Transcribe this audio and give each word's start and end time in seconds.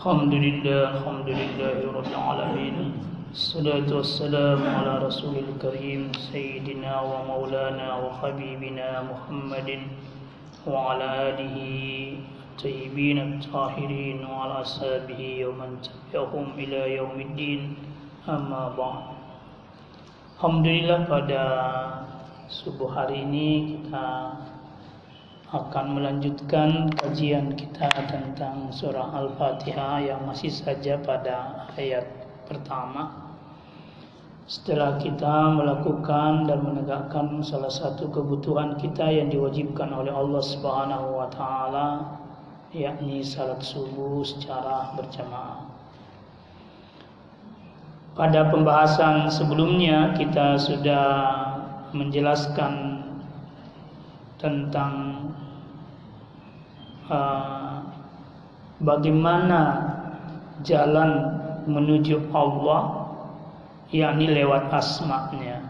الحمد 0.00 0.32
لله 0.32 0.80
الحمد 0.96 1.28
لله 1.28 1.78
رب 1.92 2.08
العالمين 2.08 2.76
الصلاة 3.36 3.88
والسلام 3.92 4.60
على 4.76 4.92
رسول 5.04 5.36
الكريم 5.44 6.16
سيدنا 6.32 6.92
ومولانا 7.10 7.88
وحبيبنا 8.04 8.88
محمد 9.12 9.68
وعلى 10.64 11.08
آله 11.28 11.56
الطيبين 12.16 13.18
الطاهرين 13.28 14.18
وعلى 14.24 14.54
أصحابه 14.64 15.22
ومن 15.46 15.70
تبعهم 15.84 16.46
إلى 16.56 16.80
يوم 16.96 17.16
الدين. 17.20 17.60
أما 18.24 18.72
بعد 18.80 19.04
Alhamdulillah 20.40 21.04
pada 21.12 21.44
subuh 22.48 22.88
hari 22.88 23.28
ini 23.28 23.76
kita 23.76 24.08
akan 25.50 25.98
melanjutkan 25.98 26.94
kajian 26.94 27.58
kita 27.58 27.90
tentang 28.06 28.70
surah 28.70 29.10
Al-Fatihah 29.10 29.98
yang 29.98 30.22
masih 30.22 30.46
saja 30.46 30.94
pada 31.02 31.66
ayat 31.74 32.06
pertama. 32.46 33.34
Setelah 34.46 35.02
kita 35.02 35.54
melakukan 35.58 36.46
dan 36.46 36.62
menegakkan 36.62 37.42
salah 37.42 37.70
satu 37.70 38.10
kebutuhan 38.14 38.78
kita 38.78 39.10
yang 39.10 39.26
diwajibkan 39.26 39.90
oleh 39.90 40.14
Allah 40.14 40.42
Subhanahu 40.42 41.18
wa 41.18 41.26
taala 41.34 42.18
yakni 42.70 43.26
salat 43.26 43.58
subuh 43.58 44.22
secara 44.22 44.94
berjamaah. 44.94 45.66
Pada 48.14 48.54
pembahasan 48.54 49.26
sebelumnya 49.30 50.14
kita 50.14 50.58
sudah 50.58 51.06
menjelaskan 51.90 53.02
tentang 54.38 55.26
uh, 57.10 57.84
bagaimana 58.80 59.60
jalan 60.64 61.10
menuju 61.68 62.32
Allah 62.32 63.12
yakni 63.90 64.30
lewat 64.30 64.70
asma'nya. 64.70 65.66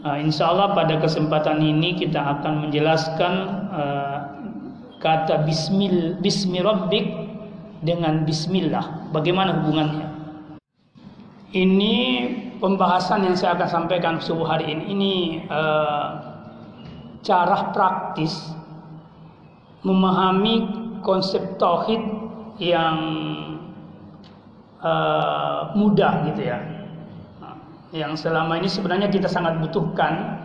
Uh, 0.00 0.16
insya 0.16 0.48
Allah 0.48 0.72
pada 0.72 0.96
kesempatan 0.96 1.60
ini 1.60 1.92
kita 2.00 2.16
akan 2.16 2.66
menjelaskan 2.66 3.32
uh, 3.68 4.18
kata 4.96 5.44
bismil 5.44 6.16
bismi 6.24 6.64
dengan 7.84 8.24
bismillah. 8.24 9.12
Bagaimana 9.12 9.60
hubungannya? 9.60 10.08
Ini 11.50 11.96
pembahasan 12.62 13.26
yang 13.26 13.34
saya 13.34 13.58
akan 13.58 13.68
sampaikan 13.68 14.14
subuh 14.22 14.46
hari 14.46 14.70
ini. 14.72 14.82
Ini 14.94 15.12
uh, 15.50 16.08
cara 17.20 17.74
praktis 17.74 18.54
memahami 19.80 20.68
konsep 21.00 21.40
tauhid 21.56 22.00
yang 22.60 22.98
uh, 24.84 25.72
mudah 25.72 26.28
gitu 26.32 26.44
ya. 26.48 26.58
yang 27.90 28.14
selama 28.14 28.54
ini 28.54 28.70
sebenarnya 28.70 29.10
kita 29.10 29.26
sangat 29.26 29.58
butuhkan, 29.58 30.38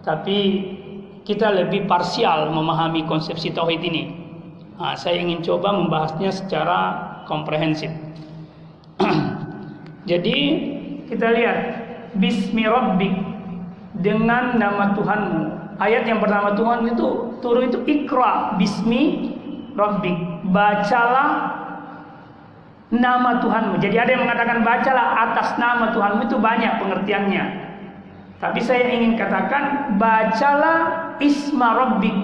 tapi 0.00 0.64
kita 1.28 1.52
lebih 1.52 1.84
parsial 1.84 2.48
memahami 2.56 3.04
konsepsi 3.04 3.52
tauhid 3.52 3.84
ini. 3.84 4.16
Nah, 4.80 4.96
saya 4.96 5.20
ingin 5.20 5.44
coba 5.44 5.76
membahasnya 5.76 6.32
secara 6.32 6.78
komprehensif. 7.28 7.92
Jadi 10.10 10.36
kita 11.12 11.36
lihat 11.36 11.58
Bismi 12.16 12.64
Rabbik 12.64 13.12
dengan 14.00 14.56
nama 14.56 14.96
Tuhanmu 14.96 15.55
ayat 15.80 16.04
yang 16.08 16.20
pertama 16.20 16.56
Tuhan 16.56 16.88
itu 16.88 17.08
turun 17.40 17.68
itu 17.68 17.78
ikra 17.84 18.56
bismi 18.60 19.32
rabbik. 19.76 20.46
Bacalah 20.50 21.30
nama 22.92 23.42
Tuhanmu. 23.42 23.76
Jadi 23.82 23.96
ada 23.98 24.10
yang 24.10 24.24
mengatakan 24.24 24.64
bacalah 24.64 25.06
atas 25.30 25.58
nama 25.60 25.92
Tuhanmu. 25.92 26.28
Itu 26.28 26.36
banyak 26.40 26.80
pengertiannya. 26.80 27.44
Tapi 28.36 28.60
saya 28.60 28.92
ingin 28.92 29.16
katakan 29.16 29.96
bacalah 29.96 31.12
isma 31.20 31.68
rabbik. 31.72 32.16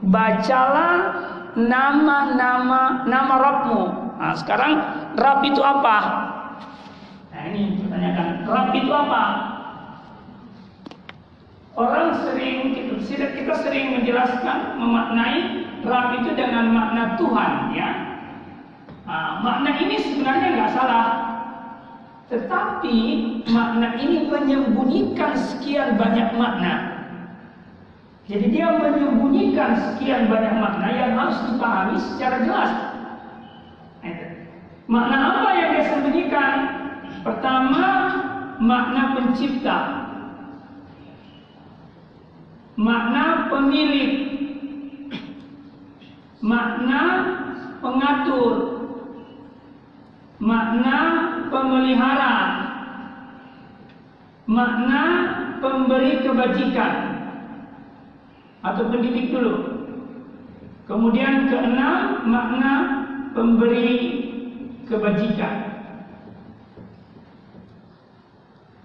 Bacalah 0.00 0.94
nama-nama 1.58 3.04
nama 3.04 3.34
Rabbmu. 3.36 3.82
Nah 4.20 4.34
sekarang 4.38 4.72
Rabb 5.18 5.42
itu 5.42 5.60
apa? 5.60 5.98
Nah 7.32 7.42
ini 7.50 7.80
pertanyakan 7.80 8.26
Rabb 8.46 8.72
itu 8.76 8.92
apa 8.92 9.24
Orang 11.80 12.12
sering 12.20 12.76
kita, 13.40 13.54
sering 13.64 13.96
menjelaskan 13.96 14.76
memaknai 14.76 15.64
Rab 15.80 16.20
itu 16.20 16.36
dengan 16.36 16.76
makna 16.76 17.16
Tuhan, 17.16 17.52
ya. 17.72 17.90
Nah, 19.08 19.40
makna 19.40 19.80
ini 19.80 19.96
sebenarnya 19.96 20.48
nggak 20.60 20.72
salah, 20.76 21.08
tetapi 22.28 22.96
makna 23.48 23.96
ini 23.96 24.28
menyembunyikan 24.28 25.32
sekian 25.34 25.96
banyak 25.96 26.36
makna. 26.36 26.74
Jadi 28.28 28.46
dia 28.54 28.76
menyembunyikan 28.76 29.74
sekian 29.74 30.30
banyak 30.30 30.54
makna 30.60 30.88
yang 30.94 31.12
harus 31.18 31.38
dipahami 31.50 31.96
secara 31.98 32.36
jelas. 32.46 32.72
Makna 34.86 35.16
apa 35.18 35.50
yang 35.58 35.70
dia 35.74 35.84
sembunyikan? 35.90 36.56
Pertama, 37.26 37.86
makna 38.62 39.02
pencipta 39.18 39.99
makna 42.78 43.50
pemilik, 43.50 44.12
makna 46.44 47.02
pengatur, 47.82 48.54
makna 50.38 50.98
pemelihara, 51.50 52.36
makna 54.46 55.02
pemberi 55.58 56.22
kebajikan 56.22 56.94
atau 58.60 58.82
pendidik 58.92 59.32
dulu. 59.32 59.54
Kemudian 60.88 61.46
keenam 61.46 62.26
makna 62.26 62.72
pemberi 63.30 63.90
kebajikan. 64.90 65.70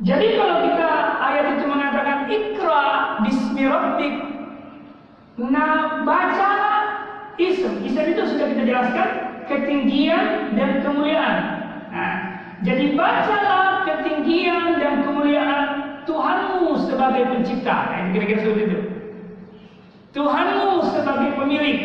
Jadi 0.06 0.28
kalau 0.38 0.58
kita 0.70 0.92
ayat 1.24 1.46
itu 1.56 1.66
mengatakan 1.66 2.20
ikra 2.30 2.86
bismi 3.24 3.55
rabbik. 3.68 4.14
Nah, 5.36 6.02
bacalah 6.08 6.80
ism. 7.36 7.84
Ism 7.84 8.06
itu 8.16 8.24
sudah 8.24 8.46
kita 8.56 8.64
jelaskan 8.64 9.08
ketinggian 9.52 10.56
dan 10.56 10.80
kemuliaan. 10.80 11.38
Nah, 11.92 12.16
jadi 12.64 12.96
bacalah 12.96 13.84
ketinggian 13.84 14.80
dan 14.80 15.04
kemuliaan 15.04 15.64
Tuhanmu 16.08 16.88
sebagai 16.88 17.28
pencipta. 17.34 17.76
Nah, 17.92 18.14
kira-kira 18.16 18.40
seperti 18.46 18.64
itu. 18.72 18.80
Tuhanmu 20.16 20.80
sebagai 20.96 21.36
pemilik. 21.36 21.80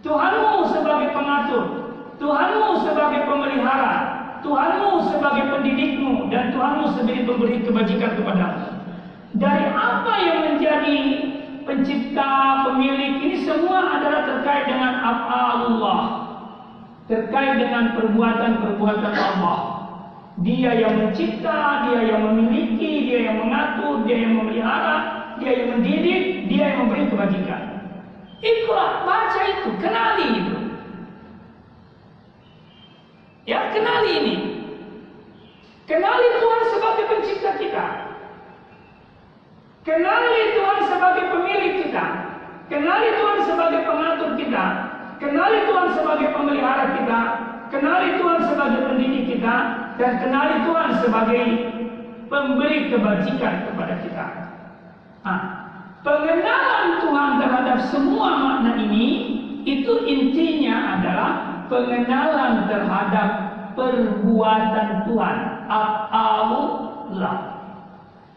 Tuhanmu 0.00 0.72
sebagai 0.72 1.12
pengatur. 1.12 1.64
Tuhanmu 2.16 2.68
sebagai 2.80 3.20
pemelihara. 3.28 3.94
Tuhanmu 4.42 5.06
sebagai 5.06 5.44
pendidikmu 5.54 6.32
dan 6.32 6.50
Tuhanmu 6.50 6.98
sebagai 6.98 7.22
pemberi 7.30 7.62
kebajikan 7.62 8.18
kepada 8.18 8.71
Dari 9.32 9.64
apa 9.72 10.12
yang 10.20 10.38
menjadi 10.44 10.98
pencipta, 11.64 12.68
pemilik 12.68 13.24
ini 13.24 13.36
semua 13.48 13.96
adalah 13.96 14.28
terkait 14.28 14.68
dengan 14.68 14.92
Allah. 15.00 16.02
Terkait 17.08 17.56
dengan 17.56 17.96
perbuatan-perbuatan 17.96 19.14
Allah. 19.16 19.60
Dia 20.44 20.72
yang 20.76 21.00
mencipta, 21.00 21.88
dia 21.88 22.12
yang 22.12 22.28
memiliki, 22.28 23.08
dia 23.08 23.32
yang 23.32 23.36
mengatur, 23.44 24.04
dia 24.04 24.16
yang 24.20 24.32
memelihara, 24.36 24.96
dia 25.40 25.52
yang 25.64 25.68
mendidik, 25.76 26.48
dia 26.48 26.64
yang 26.72 26.78
memberi 26.84 27.08
kebajikan. 27.08 27.62
Ikra, 28.42 29.06
baca 29.06 29.40
itu, 29.48 29.70
kenali 29.80 30.26
itu. 30.44 30.56
Ya, 33.48 33.70
kenali 33.72 34.10
ini. 34.18 34.36
Kenali 35.86 36.26
Tuhan 36.38 36.62
sebagai 36.70 37.04
pencipta 37.10 37.50
kita. 37.58 37.86
Kenali 39.82 40.42
Tuhan 40.54 40.78
sebagai 40.86 41.24
pemilik 41.34 41.74
kita. 41.82 42.04
Kenali 42.70 43.08
Tuhan 43.18 43.38
sebagai 43.42 43.82
pengatur 43.82 44.30
kita. 44.38 44.64
Kenali 45.18 45.58
Tuhan 45.66 45.88
sebagai 45.90 46.28
pemelihara 46.30 46.86
kita. 47.02 47.20
Kenali 47.66 48.14
Tuhan 48.14 48.40
sebagai 48.46 48.80
pendidik 48.86 49.24
kita. 49.26 49.54
Dan 49.98 50.22
kenali 50.22 50.62
Tuhan 50.62 50.90
sebagai 51.02 51.44
pemberi 52.30 52.94
kebajikan 52.94 53.54
kepada 53.66 53.94
kita. 54.06 54.26
Nah, 55.26 55.40
pengenalan 56.06 57.02
Tuhan 57.02 57.30
terhadap 57.42 57.78
semua 57.90 58.28
makna 58.38 58.78
ini 58.78 59.06
itu 59.66 60.06
intinya 60.06 60.98
adalah 60.98 61.30
pengenalan 61.66 62.70
terhadap 62.70 63.28
perbuatan 63.74 65.10
Tuhan 65.10 65.36
Allah 65.66 67.51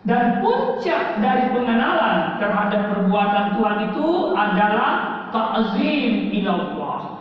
dan 0.05 0.39
puncak 0.41 1.17
dari 1.17 1.49
pengenalan 1.49 2.37
terhadap 2.37 2.81
perbuatan 2.93 3.45
Tuhan 3.57 3.77
itu 3.89 4.07
adalah 4.37 4.93
ta'zim 5.33 6.29
ilallah 6.29 7.15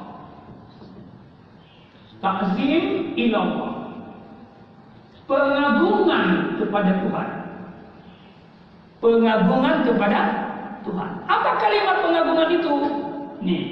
Ta'zim 2.25 3.13
ilallah. 3.21 4.01
Pengagungan 5.29 6.57
kepada 6.57 6.93
Tuhan. 7.05 7.29
Pengagungan 9.05 9.77
kepada 9.85 10.21
Tuhan. 10.89 11.11
Apa 11.29 11.51
kalimat 11.61 12.01
pengagungan 12.01 12.49
itu? 12.49 12.75
Nih. 13.45 13.65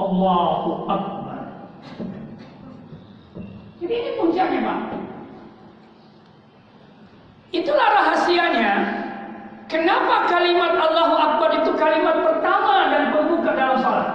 Allahu 0.00 0.88
Akbar. 0.88 1.68
Jadi 3.84 3.92
ini 3.92 4.10
puncaknya 4.16 4.60
Pak. 4.64 4.78
Itulah 7.52 7.88
rahasianya. 8.00 8.72
Kenapa 9.68 10.24
kalimat 10.28 10.72
Allahu 10.72 11.16
Akbar 11.16 11.50
itu 11.60 11.70
kalimat 11.76 12.24
pertama 12.24 12.88
dan 12.88 13.12
pembuka 13.12 13.52
dalam 13.52 13.76
salat? 13.84 14.08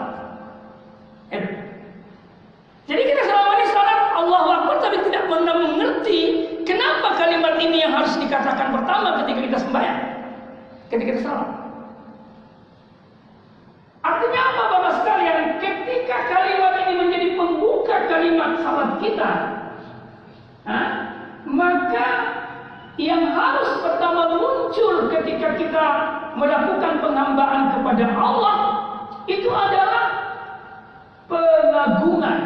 Eh. 1.30 1.46
Jadi 2.90 3.02
kita 3.14 3.22
selama 3.30 3.52
ini 3.62 3.66
salat 3.70 4.02
Allahu 4.18 4.50
Akbar 4.54 4.76
tapi 4.82 4.98
tidak 5.06 5.30
pernah 5.30 5.54
mengerti 5.54 6.20
kenapa 6.66 7.14
kalimat 7.18 7.62
ini 7.62 7.86
yang 7.86 7.94
harus 7.94 8.18
dikatakan 8.18 8.74
pertama 8.74 9.22
ketika 9.22 9.40
kita 9.54 9.58
sembahyang. 9.62 10.02
Ketika 10.90 11.10
kita 11.14 11.22
salat. 11.22 11.50
Artinya 14.02 14.42
apa 14.50 14.64
Bapak 14.66 14.94
sekalian? 15.02 15.40
Ketika 15.62 16.18
kalimat 16.26 16.74
ini 16.86 16.94
menjadi 17.06 17.28
pembuka 17.38 17.96
kalimat 18.10 18.52
salat 18.66 18.92
kita, 18.98 19.32
maka 21.48 22.37
yang 22.98 23.30
harus 23.30 23.70
pertama 23.86 24.42
muncul 24.42 25.06
ketika 25.14 25.54
kita 25.54 25.88
melakukan 26.34 26.98
penghambaan 27.02 27.78
kepada 27.78 28.06
Allah 28.18 28.58
itu 29.30 29.50
adalah 29.54 30.06
pengagungan 31.30 32.40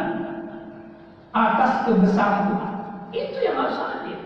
atas 1.32 1.72
kebesaran 1.88 2.52
Tuhan. 2.52 2.72
Itu 3.12 3.38
yang 3.40 3.56
harus 3.60 3.76
hadir. 3.80 4.20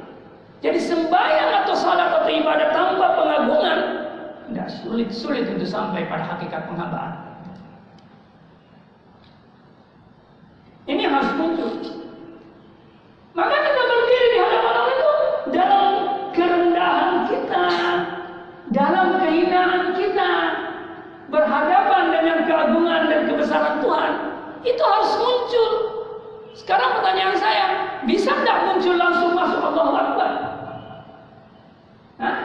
Jadi 0.62 0.78
sembahyang 0.82 1.62
atau 1.62 1.75
salat 1.78 2.11
atau 2.11 2.31
ibadah 2.31 2.69
tanpa 2.75 3.06
pengagungan 3.14 3.78
tidak 4.50 4.69
sulit-sulit 4.82 5.46
untuk 5.50 5.67
sampai 5.67 6.06
pada 6.11 6.26
hakikat 6.34 6.67
penghambaan. 6.70 7.26
Ini 10.87 11.00
yang 11.02 11.14
harus 11.19 11.34
muncul. 11.34 11.70
Maka 13.34 13.56
kita 13.58 13.82
berdiri 13.84 14.28
di 14.32 14.38
hadapan 14.38 14.75
Allah 14.78 14.94
itu 14.94 15.12
dalam 15.50 15.87
kerendahan 16.31 17.14
kita, 17.26 17.67
dalam 18.70 19.08
kehinaan 19.19 19.82
kita, 19.99 20.31
berhadapan 21.26 22.05
dengan 22.14 22.38
keagungan 22.46 23.02
dan 23.11 23.20
kebesaran 23.26 23.82
Tuhan, 23.82 24.12
itu 24.62 24.82
harus 24.82 25.11
muncul. 25.19 25.70
Sekarang 26.55 27.02
pertanyaan 27.02 27.37
saya, 27.37 27.66
bisa 28.06 28.31
tidak 28.40 28.58
muncul 28.70 28.94
langsung 28.94 29.31
masuk 29.35 29.61
Allahu 29.61 29.93
Akbar? 29.93 30.31
Hah? 32.23 32.37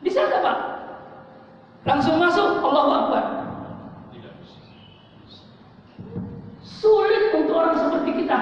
Bisa 0.00 0.24
tidak 0.24 0.40
Pak? 0.40 0.58
Langsung 1.84 2.16
masuk 2.16 2.62
Allahu 2.64 2.90
Akbar? 2.94 3.24
Sulit 6.80 7.36
untuk 7.36 7.60
orang 7.60 7.76
seperti 7.76 8.24
kita. 8.24 8.38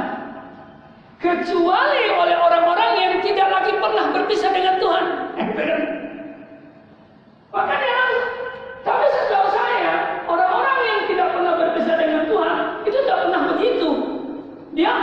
Kecuali 1.19 2.03
oleh 2.15 2.37
orang-orang 2.38 2.91
yang 2.94 3.12
tidak 3.19 3.50
lagi 3.50 3.75
pernah 3.75 4.15
berpisah 4.15 4.55
dengan 4.55 4.79
Tuhan. 4.79 5.05
Makanya, 7.50 7.99
tapi 8.87 9.06
setahu 9.11 9.49
saya, 9.50 10.23
orang-orang 10.31 10.79
yang 10.87 11.00
tidak 11.11 11.29
pernah 11.35 11.55
berpisah 11.58 11.97
dengan 11.99 12.23
Tuhan, 12.31 12.56
itu 12.87 12.99
tidak 13.03 13.19
pernah 13.27 13.41
begitu. 13.50 13.91
Dia 14.79 14.94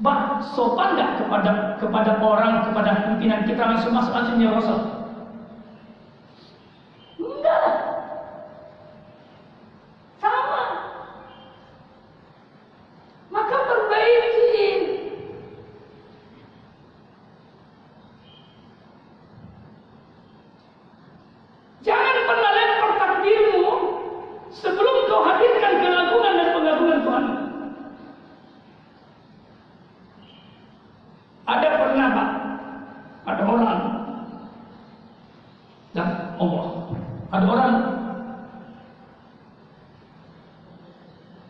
Bah, 0.00 0.40
sopan 0.56 0.96
nggak 0.96 1.20
kepada 1.20 1.76
kepada 1.76 2.12
orang, 2.24 2.59
kepada 2.70 2.90
pimpinan 3.02 3.42
kita 3.44 3.62
langsung 3.66 3.92
masuk 3.92 4.14
langsung 4.14 4.38
ya 4.38 4.54
Rasul? 4.54 4.80
Enggak. 7.18 7.66
Sama. 10.22 10.62
Maka 13.34 13.56
perbaiki. 13.66 14.68
Jangan 21.80 22.16
pernah 22.28 22.50
lempar 22.54 22.90
takdirmu 23.00 23.72
sebelum 24.54 24.94
kau 25.10 25.24
hadirkan 25.26 25.74
keagungan 25.80 26.32
dan 26.38 26.48
pengagungan 26.54 27.00
Tuhan. 27.02 27.24
Ada 31.50 31.68
pernah 31.82 32.06
Pak, 32.14 32.28
ada 33.26 33.42
orang 33.42 33.80
dan 35.90 36.08
Allah, 36.38 36.66
ada 37.34 37.46
orang 37.50 37.74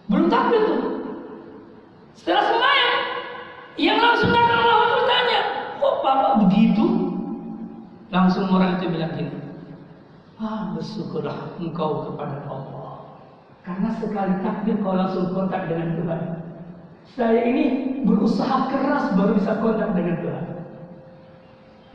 belum 0.08 0.26
takbir 0.32 0.62
tuh. 0.64 0.80
Setelah 2.16 2.44
sembahyang, 2.48 2.96
yang 3.76 4.00
langsung 4.00 4.32
datang 4.32 4.64
Allah 4.64 4.88
bertanya, 4.88 5.40
kok 5.76 5.94
Bapak 6.00 6.32
begitu? 6.48 6.86
Langsung 8.08 8.48
orang 8.48 8.80
itu 8.80 8.88
bilang 8.88 9.12
gini, 9.20 9.36
ah 10.40 10.72
bersyukurlah 10.72 11.60
engkau 11.60 12.08
kepada 12.08 12.40
Allah. 12.48 13.20
Sekali 14.20 14.44
takbir 14.44 14.76
kau 14.84 14.92
langsung 14.92 15.32
kontak 15.32 15.64
dengan 15.64 15.96
Tuhan. 15.96 16.22
Saya 17.16 17.40
ini 17.40 17.64
berusaha 18.04 18.68
keras 18.68 19.16
baru 19.16 19.32
bisa 19.32 19.56
kontak 19.64 19.96
dengan 19.96 20.20
Tuhan. 20.20 20.44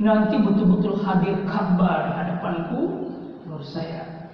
Nanti 0.01 0.42
betul-betul 0.42 1.06
hadir 1.06 1.45
kabar 1.45 2.18
hadapanku, 2.18 3.13
menurut 3.45 3.69
saya. 3.69 4.25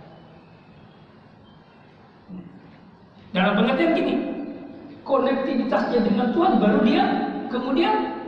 Dalam 3.35 3.59
pengertian 3.59 3.91
gini, 3.91 4.15
konektivitasnya 5.03 6.07
dengan 6.07 6.31
Tuhan 6.31 6.63
baru 6.63 6.79
dia 6.87 7.03
kemudian. 7.51 8.23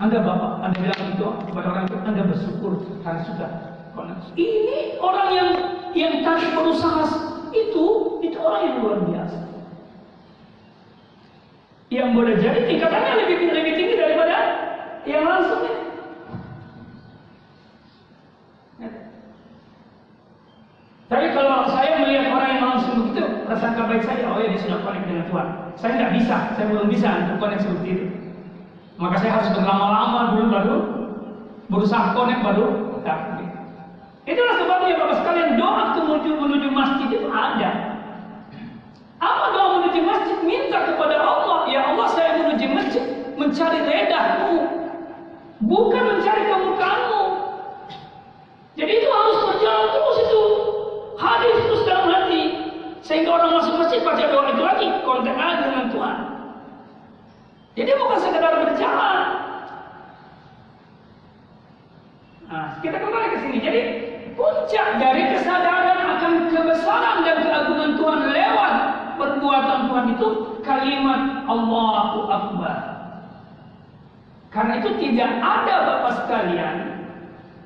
Anda 0.00 0.24
bapak, 0.24 0.52
anda 0.64 0.76
bilang 0.80 1.02
itu 1.12 1.28
kepada 1.52 1.66
orang 1.68 1.84
itu, 1.84 1.96
anda 2.00 2.22
bersyukur 2.24 2.80
karena 3.04 3.22
sudah 3.28 3.50
koneksi. 3.92 4.30
Ini 4.40 4.98
orang 4.98 5.28
yang 5.36 5.50
yang 5.92 6.24
tadi 6.24 6.46
berusaha 6.56 7.04
itu, 7.52 7.86
itu 8.24 8.38
orang 8.40 8.62
yang 8.68 8.76
luar 8.80 8.98
biasa. 9.04 9.38
Yang 11.92 12.08
boleh 12.16 12.34
jadi 12.40 12.60
tingkatannya 12.64 13.12
lebih 13.20 13.36
lebih 13.52 13.72
tinggi 13.76 13.94
daripada 14.00 14.36
yang 15.04 15.24
langsungnya. 15.28 15.76
Tapi 21.12 21.26
kalau 21.36 21.68
saya 21.68 22.00
melihat 22.00 22.32
orang 22.32 22.50
yang 22.56 22.64
langsung 22.72 23.04
begitu, 23.04 23.44
prasangka 23.44 23.84
baik 23.84 24.00
saya, 24.08 24.32
oh 24.32 24.40
ya 24.40 24.48
dia 24.48 24.64
sudah 24.64 24.80
connect 24.80 25.04
dengan 25.04 25.28
Tuhan. 25.28 25.48
Saya 25.76 25.92
tidak 26.00 26.12
bisa, 26.16 26.36
saya 26.56 26.66
belum 26.72 26.88
bisa 26.88 27.08
untuk 27.20 27.36
connect 27.36 27.62
seperti 27.68 27.88
itu. 27.92 28.06
Maka 28.96 29.16
saya 29.20 29.32
harus 29.36 29.50
berlama-lama 29.52 30.20
dulu 30.32 30.44
baru 30.48 30.76
berusaha 31.68 32.16
connect 32.16 32.40
baru 32.40 32.66
takbir. 33.04 33.31
Itulah 34.22 34.54
sebabnya 34.54 34.94
Bapak 35.02 35.16
sekalian 35.18 35.58
doa 35.58 35.82
menuju 36.12 36.30
menuju 36.38 36.68
masjid 36.70 37.08
itu 37.10 37.28
ada. 37.32 37.70
Apa 39.18 39.44
doa 39.54 39.66
menuju 39.80 40.00
masjid? 40.04 40.36
Minta 40.46 40.78
kepada 40.92 41.18
Allah, 41.18 41.66
ya 41.70 41.80
Allah 41.94 42.06
saya 42.12 42.42
menuju 42.42 42.66
masjid 42.70 43.04
mencari 43.34 43.80
redamu, 43.82 44.66
bukan 45.66 46.02
mencari 46.14 46.42
kemukaanmu. 46.46 47.24
Jadi 48.78 48.92
itu 48.92 49.08
harus 49.08 49.38
berjalan 49.50 49.86
terus 49.90 50.16
itu, 50.22 50.42
hadir 51.18 51.54
terus 51.66 51.82
dalam 51.86 52.06
hati, 52.10 52.42
sehingga 53.02 53.30
orang 53.34 53.50
masuk 53.58 53.74
masjid 53.80 54.00
baca 54.04 54.24
doa 54.28 54.44
itu 54.52 54.62
lagi, 54.62 54.88
kontak 55.02 55.34
dengan 55.38 55.84
Tuhan. 55.90 56.16
Jadi 57.72 57.90
bukan 57.96 58.18
sekedar 58.20 58.52
berjalan. 58.68 59.18
Nah, 62.52 62.66
kita 62.84 63.00
kembali 63.00 63.26
ke 63.32 63.38
sini. 63.40 63.58
Jadi 63.64 63.80
puncak 64.36 64.86
dari 64.98 65.22
kesadaran 65.36 66.00
akan 66.18 66.32
kebesaran 66.48 67.16
dan 67.24 67.36
keagungan 67.44 67.90
Tuhan 67.98 68.20
lewat 68.32 68.74
perbuatan 69.16 69.78
Tuhan 69.88 70.06
itu 70.16 70.28
kalimat 70.64 71.20
Allahu 71.46 72.20
Akbar. 72.28 72.78
Karena 74.52 74.84
itu 74.84 74.90
tidak 75.00 75.30
ada 75.40 75.74
Bapak 75.88 76.12
sekalian 76.24 76.76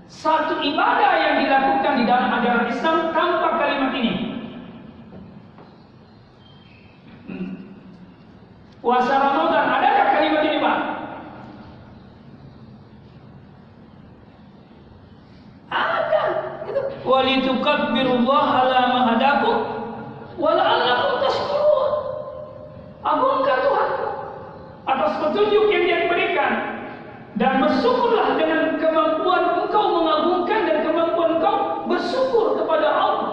satu 0.07 0.63
ibadah 0.63 1.13
yang 1.19 1.35
dilakukan 1.43 1.95
di 1.99 2.05
dalam 2.07 2.31
ajaran 2.31 2.71
Islam 2.71 2.97
tanpa 3.11 3.59
kalimat 3.59 3.91
ini. 3.99 4.15
Hmm. 7.27 7.47
Puasa 8.79 9.15
Ramadan, 9.19 9.67
adakah 9.67 10.07
kalimat 10.15 10.43
ini 10.47 10.59
Pak? 10.63 10.97
Walitukabbirullaha 17.37 18.65
ala 18.65 18.81
ma 18.97 19.01
hadakum 19.13 19.57
wa 20.41 20.57
la'allakum 20.57 21.21
tashkurun. 21.21 21.93
Agungkan 23.05 23.59
Tuhan 23.61 23.91
atas 24.89 25.13
petunjuk 25.21 25.69
yang 25.69 25.85
Dia 25.85 25.99
berikan 26.09 26.53
dan 27.37 27.61
bersyukurlah 27.61 28.41
dengan 28.41 28.81
kemampuan 28.81 29.69
engkau 29.69 29.85
mengagungkan 30.01 30.61
dan 30.65 30.79
kemampuan 30.89 31.37
engkau 31.37 31.57
bersyukur 31.85 32.57
kepada 32.57 32.89
Allah. 32.89 33.33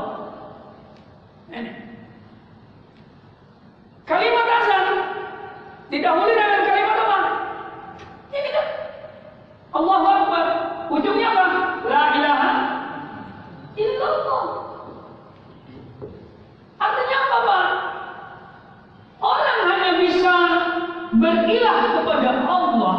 Ini. 1.55 1.71
Kalimat 4.03 4.47
azan 4.51 4.85
didahului 5.95 6.35
dengan 6.35 6.61
kalimat 6.67 6.97
apa? 7.07 7.19
Ini 8.35 8.49
kan. 8.51 8.67
Allahu 9.71 10.05
Akbar. 10.11 10.45
Ujungnya 10.91 11.31
apa? 11.31 11.45
La 11.87 12.03
ilaha 12.19 12.51
illallah. 13.73 14.43
Artinya 16.77 17.17
apa, 17.17 17.37
Pak? 17.47 17.65
Orang 19.23 19.59
hanya 19.71 19.91
bisa 20.03 20.35
berilah 21.15 21.77
kepada 21.97 22.31
Allah. 22.43 22.95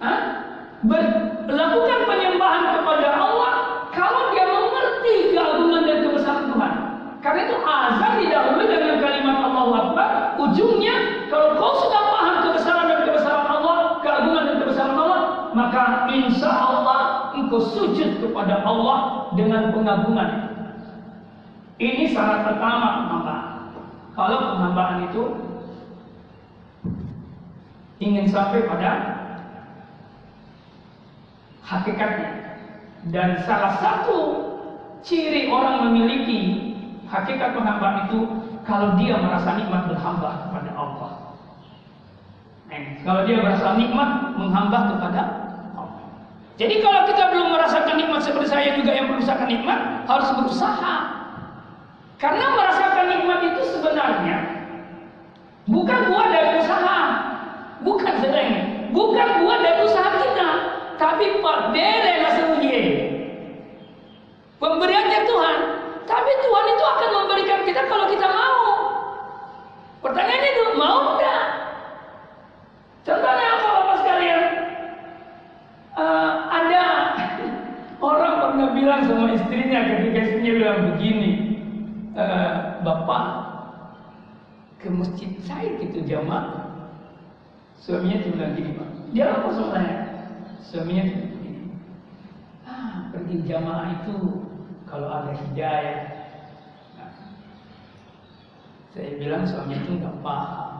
Hah? 0.00 0.18
Melakukan 1.44 2.00
penyembahan 2.08 2.64
kepada 2.80 3.08
Allah 3.16 3.52
kalau 3.92 4.32
dia 4.32 4.44
mengerti 4.48 5.34
keagungan 5.34 5.82
dan 5.88 5.98
kebesaran 6.08 6.44
Tuhan. 6.52 6.72
Karena 7.20 7.40
itu 7.48 7.56
azan 7.64 8.12
didahului 8.20 8.66
dengan 8.68 8.94
kalimat 9.00 9.36
Allahu 9.48 9.72
Akbar. 9.76 10.08
Ujungnya 10.40 11.26
kalau 11.32 11.56
kau 11.56 11.72
sudah 11.84 12.02
paham 12.12 12.36
kebesaran 12.48 12.86
dan 12.86 13.00
kebesaran 13.08 13.48
Allah, 13.48 13.76
keagungan 14.04 14.44
dan 14.44 14.56
kebesaran 14.60 14.96
Allah, 14.96 15.20
maka 15.56 16.06
insya 16.12 16.52
Engkau 17.54 17.70
sujud 17.70 18.18
kepada 18.18 18.66
Allah 18.66 19.30
dengan 19.38 19.70
pengagungan. 19.70 20.30
Ini 21.78 22.10
syarat 22.10 22.50
pertama 22.50 23.06
penghambaan. 23.06 23.46
Kalau 24.10 24.38
penghambaan 24.42 24.98
itu 25.06 25.22
ingin 28.02 28.26
sampai 28.26 28.66
pada 28.66 28.90
hakikatnya. 31.62 32.58
Dan 33.14 33.38
salah 33.46 33.78
satu 33.78 34.18
ciri 35.06 35.46
orang 35.46 35.86
memiliki 35.86 36.74
hakikat 37.06 37.54
penghambaan 37.54 38.10
itu 38.10 38.18
kalau 38.66 38.98
dia 38.98 39.14
merasa 39.22 39.54
nikmat 39.54 39.94
berhamba 39.94 40.50
kepada 40.50 40.70
Allah. 40.74 41.38
Eh, 42.74 42.98
kalau 43.06 43.22
dia 43.30 43.38
merasa 43.46 43.78
nikmat 43.78 44.42
menghamba 44.42 44.90
kepada. 44.90 45.43
Jadi 46.54 46.74
kalau 46.78 47.02
kita 47.10 47.34
belum 47.34 47.48
merasakan 47.50 47.94
nikmat 47.98 48.20
seperti 48.22 48.46
saya 48.46 48.78
juga 48.78 48.94
yang 48.94 49.10
merasakan 49.10 49.48
nikmat 49.50 50.06
harus 50.06 50.28
berusaha. 50.38 50.96
Karena 52.22 52.46
merasakan 52.54 53.04
nikmat 53.10 53.40
itu 53.52 53.62
sebenarnya 53.74 54.38
bukan 55.68 55.98
buah 56.12 56.26
dari 56.28 56.50
usaha, 56.60 57.00
bukan 57.80 58.14
sering, 58.20 58.52
bukan 58.92 59.28
buah 59.44 59.58
dari 59.60 59.80
usaha 59.84 60.10
kita, 60.20 60.50
tapi 61.00 61.40
perdere 61.40 62.12
nasruye. 62.22 62.80
Pemberiannya 64.60 65.20
Tuhan, 65.28 65.58
tapi 66.08 66.32
Tuhan 66.40 66.64
itu 66.72 66.84
akan 66.84 67.10
memberikan 67.12 67.60
kita 67.68 67.82
kalau 67.88 68.06
kita 68.08 68.28
mau. 68.28 68.62
Pertanyaannya 70.04 70.50
itu 70.52 70.62
mau 70.76 71.16
enggak? 71.16 71.44
Contohnya 73.04 73.46
apa 73.56 73.68
Bapak 73.68 73.96
sekalian? 74.04 74.42
Uh, 75.94 76.30
ada 76.50 76.84
orang 78.02 78.34
pernah 78.40 78.68
bilang 78.94 79.10
sama 79.10 79.34
istrinya 79.34 79.80
ketika 79.90 80.18
istrinya 80.22 80.52
bilang 80.54 80.78
begini, 80.94 81.30
uh, 82.14 82.78
Bapak 82.86 83.26
ke 84.78 84.86
masjid 84.86 85.34
saya 85.42 85.74
gitu 85.82 86.06
jamaah. 86.06 86.94
Suaminya 87.82 88.22
tuh 88.22 88.30
bilang 88.38 88.54
gini 88.54 88.70
Pak, 88.78 88.88
dia 89.10 89.24
apa 89.34 89.48
soalnya? 89.50 89.98
Suaminya 90.62 91.10
tuh 91.10 91.20
begini, 91.26 91.74
ah 92.70 93.10
pergi 93.10 93.36
jamaah 93.50 93.88
itu 93.98 94.16
kalau 94.86 95.10
ada 95.10 95.32
hidayah. 95.42 96.00
Nah, 96.94 97.10
saya 98.94 99.10
bilang 99.18 99.42
suami 99.42 99.74
itu 99.74 99.90
nggak 99.98 100.16
paham. 100.22 100.70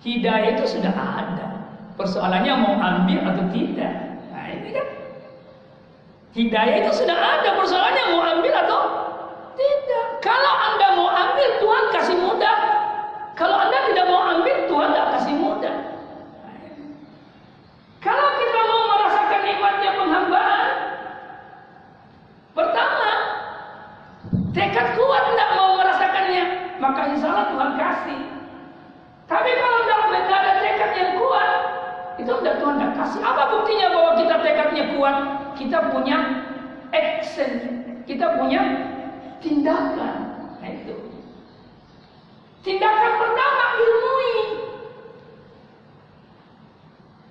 Hidayah 0.00 0.56
itu 0.56 0.64
sudah 0.64 0.94
ada. 0.96 1.48
Persoalannya 2.00 2.54
mau 2.56 2.80
ambil 2.80 3.20
atau 3.28 3.44
tidak. 3.52 4.24
Nah 4.32 4.46
ini 4.56 4.72
kan. 4.72 4.99
Hidayah 6.30 6.86
itu 6.86 6.92
sudah 6.94 7.18
ada. 7.18 7.58
Persoalannya 7.58 8.04
mau 8.14 8.22
ambil 8.22 8.54
atau 8.54 8.80
tidak. 9.58 10.06
Kalau 10.22 10.52
anda 10.54 10.86
mau 10.94 11.08
ambil 11.10 11.48
Tuhan 11.58 11.84
kasih 11.90 12.16
mudah. 12.22 12.56
Kalau 13.34 13.56
anda 13.58 13.78
tidak 13.90 14.06
mau 14.06 14.20
ambil 14.38 14.56
Tuhan 14.70 14.88
tidak 14.94 15.08
kasih 15.18 15.34
mudah. 15.34 15.76
Kalau 18.00 18.28
kita 18.40 18.60
mau 18.64 18.82
merasakan 18.96 19.40
nikmatnya 19.44 19.90
penghambaan, 19.92 20.66
pertama 22.56 23.10
tekad 24.56 24.86
kuat 24.96 25.22
tidak 25.36 25.50
mau 25.52 25.70
merasakannya, 25.76 26.44
maka 26.80 27.00
insya 27.12 27.28
Allah 27.28 27.46
Tuhan 27.52 27.70
kasih. 27.76 28.20
Tapi 29.28 29.50
kalau 29.52 29.69
tidak 32.40 32.56
Tuhan 32.60 32.76
tidak 32.80 32.94
kasih. 32.96 33.20
Apa 33.22 33.42
buktinya 33.52 33.86
bahwa 33.92 34.10
kita 34.16 34.36
tekadnya 34.40 34.84
kuat? 34.96 35.16
Kita 35.60 35.78
punya 35.92 36.18
action, 36.90 37.50
kita 38.08 38.26
punya 38.40 38.60
tindakan. 39.44 40.16
Nah, 40.60 40.70
itu. 40.72 40.96
Tindakan 42.60 43.12
pertama 43.20 43.64
ilmui. 43.76 44.34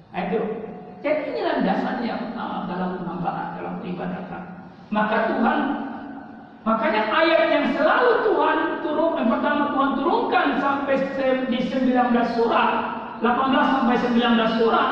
Nah, 0.09 0.21
itu. 0.29 0.41
Jadi 0.99 1.21
ini 1.31 1.41
landasannya 1.41 2.13
pertama 2.27 2.67
dalam 2.67 2.89
penambahan, 2.99 3.47
dalam 3.55 3.73
peribadatan. 3.79 4.43
Maka 4.89 5.17
Tuhan 5.31 5.59
Makanya 6.67 7.07
ayat 7.07 7.41
yang 7.49 7.65
selalu 7.71 8.29
Tuhan 8.29 8.83
turun 8.83 9.15
yang 9.15 9.31
pertama 9.31 9.71
Tuhan 9.71 9.91
turunkan 9.95 10.47
sampai 10.59 10.95
di 11.47 11.59
19 11.65 12.35
surah, 12.35 12.69
18 13.19 13.73
sampai 13.75 13.95
19 13.99 14.59
surah 14.59 14.89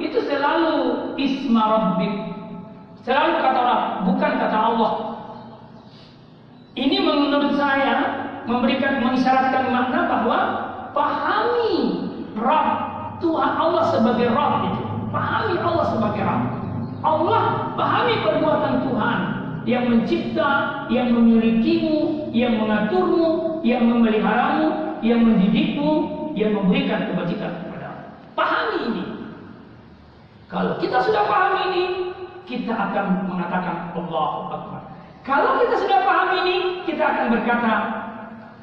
itu 0.00 0.18
selalu 0.24 0.74
isma 1.20 1.62
rabbik. 1.68 2.14
Selalu 3.04 3.32
kata 3.38 3.58
Allah, 3.62 3.80
bukan 4.08 4.32
kata 4.36 4.58
Allah. 4.58 4.92
Ini 6.76 6.96
menurut 7.00 7.56
saya 7.56 7.94
memberikan 8.44 9.00
mengisyaratkan 9.00 9.72
makna 9.72 10.00
bahwa 10.08 10.38
pahami 10.92 11.72
Rabb 12.36 12.68
Tuhan 13.20 13.52
Allah 13.56 13.84
sebagai 13.92 14.28
Rabb 14.32 14.72
itu. 14.72 14.82
Pahami 15.08 15.56
Allah 15.60 15.86
sebagai 15.92 16.22
Rabb. 16.24 16.44
Allah 17.00 17.42
pahami 17.78 18.14
perbuatan 18.24 18.74
Tuhan 18.88 19.18
yang 19.66 19.84
mencipta, 19.90 20.84
yang 20.88 21.14
memilikimu, 21.14 22.30
yang 22.30 22.58
mengaturmu, 22.60 23.60
yang 23.66 23.82
memeliharamu, 23.86 24.98
yang 25.02 25.20
mendidikmu, 25.26 25.92
yang 26.38 26.54
memberikan 26.54 27.10
kebajikan. 27.10 27.45
Pahami 28.36 28.78
ini. 28.92 29.04
Kalau 30.46 30.78
kita 30.78 31.02
sudah 31.02 31.26
paham 31.26 31.72
ini, 31.72 32.14
kita 32.46 32.70
akan 32.70 33.26
mengatakan 33.26 33.90
Allahu 33.98 34.38
Akbar. 34.52 34.82
Kalau 35.26 35.58
kita 35.58 35.74
sudah 35.82 36.06
paham 36.06 36.30
ini, 36.46 36.86
kita 36.86 37.02
akan 37.02 37.26
berkata 37.34 37.72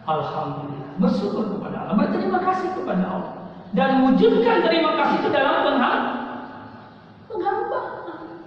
Alhamdulillah, 0.08 0.96
bersyukur 1.00 1.44
kepada 1.60 1.84
Allah, 1.84 1.96
berterima 2.00 2.39
kasih 2.39 2.70
kepada 2.72 3.03
Allah, 3.03 3.34
dan 3.75 4.08
wujudkan 4.08 4.63
terima 4.63 4.96
kasih 4.96 5.15
itu 5.20 5.30
dalam 5.32 5.68
penghambaan. 5.68 6.03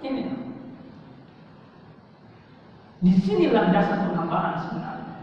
Ini. 0.01 0.23
Di 3.03 3.13
sini 3.21 3.53
landasan 3.53 4.09
penghambaan 4.09 4.53
sebenarnya. 4.65 5.15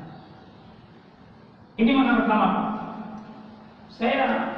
Ini 1.75 1.91
mana 1.91 2.13
pertama. 2.23 2.49
Saya 3.91 4.54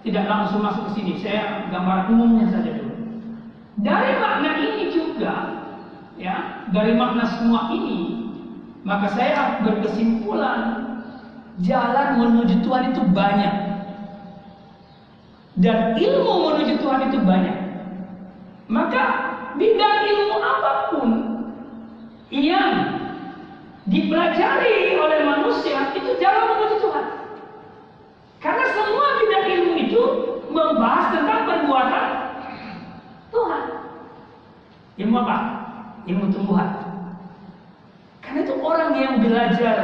tidak 0.00 0.24
langsung 0.24 0.64
masuk 0.64 0.88
ke 0.88 1.00
sini, 1.00 1.12
saya 1.20 1.68
gambar 1.68 2.08
umumnya 2.08 2.48
saja 2.48 2.72
dulu. 2.72 2.94
Dari 3.80 4.12
makna 4.16 4.50
ini 4.60 4.84
juga, 4.92 5.34
ya, 6.16 6.64
dari 6.72 6.96
makna 6.96 7.28
semua 7.36 7.72
ini, 7.76 8.28
maka 8.80 9.12
saya 9.12 9.60
berkesimpulan 9.60 10.88
jalan 11.60 12.08
menuju 12.16 12.64
Tuhan 12.64 12.96
itu 12.96 13.02
banyak. 13.12 13.54
Dan 15.60 16.00
ilmu 16.00 16.32
menuju 16.48 16.80
Tuhan 16.80 17.12
itu 17.12 17.18
banyak. 17.20 17.56
Maka 18.72 19.04
bidang 19.60 19.98
ilmu 20.08 20.36
apa 20.40 20.72
pun 20.88 21.08
yang 22.32 22.72
dipelajari 23.90 24.96
oleh 24.96 25.20
manusia 25.26 25.92
itu 25.92 26.16
jalan 26.22 26.44
menuju 26.56 26.76
Tuhan. 26.80 27.06
Karena 28.40 28.64
semua 28.72 29.09
membahas 30.60 31.06
tentang 31.16 31.40
perbuatan 31.48 32.06
Tuhan. 33.32 33.62
Ilmu 35.00 35.16
apa? 35.24 35.36
Ilmu 36.04 36.26
tumbuhan. 36.28 36.90
orang 38.60 38.94
yang 38.94 39.14
belajar 39.18 39.76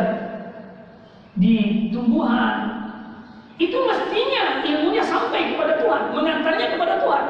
di 1.34 1.88
tumbuhan 1.90 2.54
itu 3.56 3.76
mestinya 3.82 4.62
ilmunya 4.62 5.02
sampai 5.02 5.56
kepada 5.56 5.80
Tuhan, 5.80 6.02
mengantarnya 6.12 6.76
kepada 6.76 6.94
Tuhan. 7.00 7.24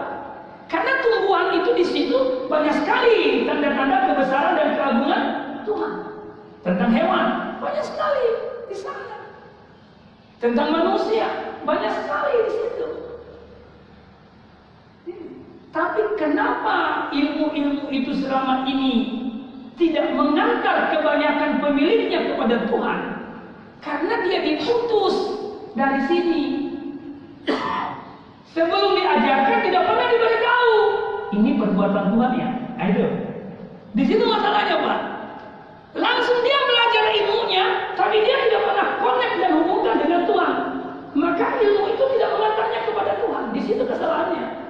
Karena 0.67 0.93
tumbuhan 0.99 1.47
itu 1.63 1.71
di 1.79 1.85
situ 1.87 2.19
banyak 2.51 2.83
sekali 2.83 3.47
tanda-tanda 3.47 4.11
kebesaran 4.11 4.55
dan 4.59 4.69
keagungan 4.75 5.23
Tuhan. 5.63 5.93
Tentang 6.67 6.91
hewan 6.91 7.27
banyak 7.63 7.85
sekali 7.87 8.27
di 8.67 8.77
sana. 8.77 9.17
Tentang 10.43 10.75
manusia 10.75 11.31
banyak 11.63 11.93
sekali 12.03 12.35
di 12.43 12.51
situ. 12.51 13.06
Tapi 15.75 16.03
kenapa 16.17 17.09
ilmu-ilmu 17.11 17.91
itu 17.91 18.13
selama 18.23 18.67
ini 18.69 18.95
tidak 19.77 20.15
mengantar 20.15 20.95
kebanyakan 20.95 21.61
pemiliknya 21.61 22.33
kepada 22.33 22.57
Tuhan? 22.71 23.01
Karena 23.83 24.15
dia 24.27 24.39
diputus 24.43 25.15
dari 25.77 26.01
sini. 26.09 26.43
Sebelum 28.57 28.97
diajarkan 28.97 29.59
tidak 29.69 29.83
pernah 29.85 30.07
diberitahu. 30.09 30.75
Ini 31.37 31.51
perbuatan 31.61 32.05
Tuhan 32.15 32.33
ya. 32.41 32.49
Ayo. 32.81 33.07
Di 33.93 34.05
situ 34.05 34.25
masalahnya 34.25 34.77
Pak. 34.81 35.01
Langsung 35.97 36.39
dia 36.45 36.59
belajar 36.61 37.05
ilmunya, 37.17 37.65
tapi 37.97 38.21
dia 38.21 38.37
tidak 38.49 38.61
pernah 38.69 38.87
connect 39.01 39.35
dan 39.41 39.53
hubungkan 39.61 39.97
dengan 39.97 40.21
Tuhan. 40.29 40.55
Maka 41.17 41.47
ilmu 41.65 41.85
itu 41.89 42.05
tidak 42.17 42.29
mengantarnya 42.37 42.81
kepada 42.85 43.13
Tuhan. 43.25 43.45
Di 43.57 43.61
situ 43.65 43.83
kesalahannya. 43.89 44.66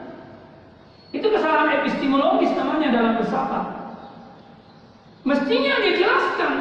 Itu 1.16 1.32
kesalahan 1.32 1.80
epistemologis 1.80 2.52
namanya 2.52 2.88
dalam 2.92 3.12
filsafat. 3.16 3.64
Mestinya 5.24 5.74
dijelaskan 5.80 6.52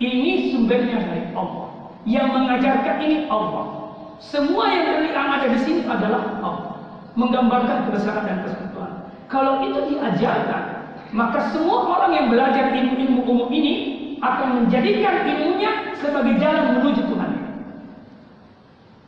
ini 0.00 0.50
sumbernya 0.50 0.98
dari 1.04 1.30
Allah. 1.36 1.68
Yang 2.08 2.28
mengajarkan 2.32 2.96
ini 3.04 3.16
Allah. 3.28 3.92
Semua 4.18 4.72
yang 4.72 5.04
yang 5.04 5.28
ada 5.36 5.46
di 5.52 5.60
sini 5.60 5.84
adalah 5.84 6.40
Allah. 6.40 6.80
Menggambarkan 7.14 7.90
kebesaran 7.90 8.24
dan 8.24 8.46
kesatuan. 8.48 8.92
Kalau 9.28 9.60
itu 9.60 9.94
diajarkan, 9.94 10.64
maka 11.12 11.52
semua 11.52 11.84
orang 11.98 12.12
yang 12.16 12.26
belajar 12.32 12.72
ilmu-ilmu 12.72 13.20
umum 13.28 13.48
ini 13.52 13.74
akan 14.18 14.64
menjadikan 14.64 15.28
ilmunya 15.28 15.92
sebagai 15.98 16.40
jalan 16.40 16.80
menuju 16.80 17.02
Tuhan. 17.04 17.30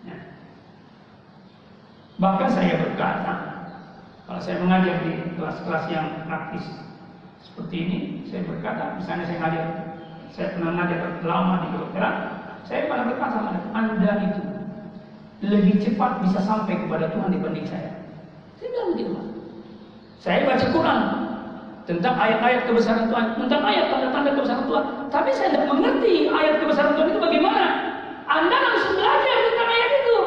Ya. 0.05 0.17
Bahkan 2.21 2.49
saya 2.51 2.75
berkata, 2.79 3.50
kalau 4.31 4.39
saya 4.47 4.63
mengajar 4.63 5.03
di 5.03 5.35
kelas-kelas 5.35 5.91
yang 5.91 6.07
praktis 6.31 6.63
seperti 7.43 7.75
ini, 7.83 7.99
saya 8.31 8.47
berkata, 8.47 8.95
misalnya 8.95 9.27
saya 9.27 9.39
ngajar, 9.43 9.67
saya 10.31 10.55
pernah 10.55 10.71
ngajar 10.79 10.99
lama 11.27 11.55
di 11.67 11.67
kedokteran, 11.75 12.15
saya 12.63 12.87
pernah 12.87 13.11
berkata 13.11 13.35
sama 13.35 13.51
Anda 13.75 14.13
itu 14.31 14.43
lebih 15.51 15.83
cepat 15.83 16.23
bisa 16.23 16.39
sampai 16.47 16.79
kepada 16.79 17.11
Tuhan 17.11 17.35
dibanding 17.35 17.67
saya. 17.67 18.07
Saya 18.63 18.71
bilang 18.71 18.89
begitu, 18.95 19.11
Pak. 19.19 19.27
Saya 20.23 20.39
baca 20.47 20.67
Quran 20.79 21.01
tentang 21.91 22.15
ayat-ayat 22.15 22.63
kebesaran 22.71 23.05
Tuhan, 23.11 23.27
tentang 23.35 23.63
ayat 23.67 23.85
tanda-tanda 23.91 24.31
kebesaran 24.39 24.65
Tuhan. 24.71 24.85
Tapi 25.11 25.31
saya 25.35 25.49
tidak 25.59 25.67
mengerti 25.75 26.31
ayat 26.31 26.55
kebesaran 26.63 26.95
Tuhan 26.95 27.09
itu 27.11 27.19
bagaimana. 27.19 27.67
Anda 28.31 28.57
langsung 28.63 28.95
belajar 28.95 29.37
tentang 29.43 29.69
ayat 29.75 29.91
itu. 29.91 30.19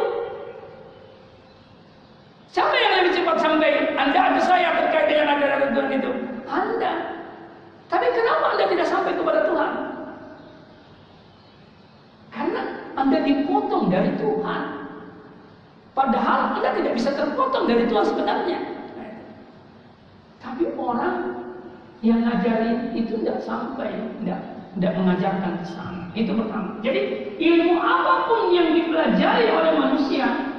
Siapa 2.53 2.75
yang 2.77 2.93
lebih 3.01 3.13
cepat 3.17 3.37
sampai 3.41 3.97
Anda 3.97 4.19
atau 4.29 4.43
saya 4.45 4.77
terkait 4.77 5.09
dengan 5.09 5.41
ayat 5.41 5.73
Tuhan 5.73 5.89
itu? 5.89 6.11
Anda. 6.45 6.93
Tapi 7.89 8.05
kenapa 8.13 8.45
Anda 8.53 8.65
tidak 8.69 8.87
sampai 8.93 9.17
kepada 9.17 9.41
Tuhan? 9.49 9.71
Karena 12.29 12.61
Anda 12.93 13.17
dipotong 13.25 13.89
dari 13.89 14.13
Tuhan. 14.21 14.61
Padahal 15.97 16.61
Anda 16.61 16.69
tidak 16.77 16.93
bisa 16.93 17.09
terpotong 17.17 17.65
dari 17.65 17.89
Tuhan 17.89 18.05
sebenarnya. 18.05 18.59
Tapi 20.37 20.69
orang 20.77 21.33
yang 22.05 22.21
ngajarin 22.21 22.93
itu 22.93 23.17
tidak 23.25 23.32
sampai, 23.43 23.91
tidak, 24.23 24.39
tidak 24.79 24.93
mengajarkan 24.97 25.51
ke 25.61 25.65
sana. 25.71 26.03
Itu 26.13 26.31
pertama. 26.33 26.79
Jadi 26.81 27.01
ilmu 27.41 27.77
apa 27.81 28.13
pun 28.29 28.53
yang 28.53 28.73
dipelajari 28.73 29.49
oleh 29.49 29.71
manusia 29.77 30.53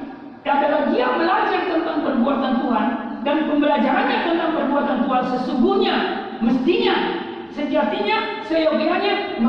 adalah 0.45 0.93
dia 0.93 1.09
belajar 1.17 1.63
tentang 1.73 2.05
perbuatan 2.05 2.53
Tuhan 2.61 2.87
dan 3.25 3.37
pembelajarannya 3.49 4.19
tentang 4.29 4.51
perbuatan 4.53 4.97
Tuhan 5.09 5.23
sesungguhnya 5.33 5.97
mestinya 6.45 6.97
sejatinya 7.57 8.45
seyogianya 8.45 9.41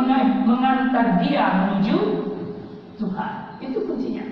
mengantar 0.46 1.20
dia 1.20 1.44
menuju 1.68 1.98
Tuhan. 2.96 3.32
Itu 3.60 3.84
kuncinya. 3.84 4.24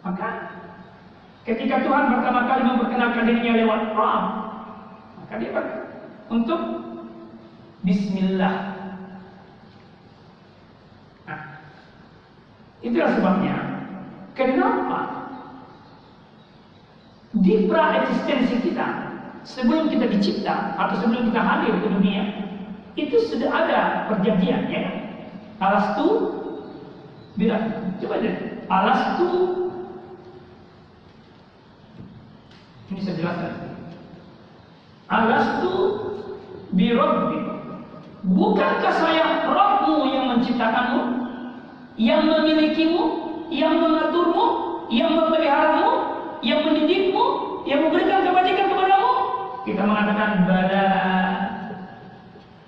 Maka 0.00 0.49
ketika 1.44 1.82
Tuhan 1.84 2.04
pertama 2.12 2.40
kali 2.48 2.62
memperkenalkan 2.66 3.24
dirinya 3.26 3.52
lewat 3.64 3.80
Ram, 3.96 4.24
maka 5.22 5.34
dia 5.40 5.50
berkata 5.54 5.84
untuk 6.30 6.60
Bismillah. 7.80 8.76
Nah, 11.24 11.40
itulah 12.84 13.10
sebabnya 13.16 13.56
kenapa 14.36 15.00
di 17.40 17.64
pra 17.64 18.04
eksistensi 18.04 18.60
kita 18.60 19.16
sebelum 19.48 19.88
kita 19.88 20.12
dicipta 20.12 20.76
atau 20.76 20.96
sebelum 21.00 21.32
kita 21.32 21.40
hadir 21.40 21.72
ke 21.80 21.88
dunia 21.88 22.22
itu 22.98 23.16
sudah 23.32 23.48
ada 23.48 23.80
perjanjian 24.12 24.68
ya 24.68 24.82
alastu 25.62 26.36
bilang 27.38 27.96
coba 28.02 28.14
deh 28.20 28.36
alastu 28.68 29.28
ini 32.90 33.00
saya 33.00 33.16
jelaskan 33.22 33.52
alastu 35.10 35.74
birobbi 36.74 37.38
bukankah 38.26 38.94
saya 38.94 39.46
Rabbmu 39.46 39.96
yang 40.10 40.24
menciptakanmu 40.36 41.02
yang 41.98 42.26
memilikimu 42.26 43.02
yang 43.50 43.78
mengaturmu 43.78 44.46
yang 44.90 45.14
memeliharamu 45.14 45.90
yang 46.42 46.66
mendidikmu 46.66 47.24
yang 47.68 47.86
memberikan 47.86 48.24
kebajikan 48.24 48.66
kepadamu? 48.72 49.12
Kita 49.68 49.82
mengatakan 49.84 50.30
bala 50.48 50.88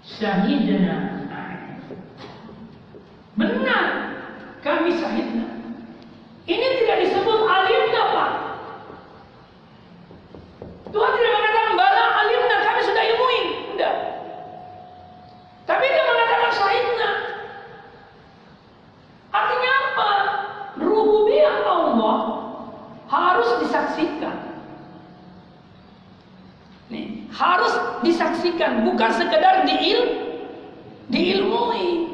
syahidna 0.05 0.97
benar. 3.33 3.85
Kami 4.63 4.95
syahidna 4.95 5.43
ini 6.47 6.67
tidak 6.85 6.99
disebut 7.09 7.39
alimna 7.51 8.03
pak 8.15 8.31
Tuhan 10.93 11.13
tidak 11.19 11.33
mengatakan 11.35 11.69
bala 11.75 12.05
alimna 12.23 12.57
kami 12.63 12.81
sudah 12.87 13.03
ilmui 13.03 13.41
tidak 13.75 13.95
tapi 15.67 15.85
dia 15.91 16.05
mengatakan 16.07 16.51
syahidna 16.55 17.11
artinya 19.35 19.73
apa 19.73 20.11
rububiyah 20.79 21.57
Allah 21.67 22.19
harus 23.11 23.51
disaksikan 23.67 24.53
Nih, 26.93 27.25
harus 27.33 27.73
disaksikan, 28.05 28.85
bukan 28.85 29.11
sekedar 29.17 29.65
diil, 29.65 30.13
diilmui. 31.09 32.05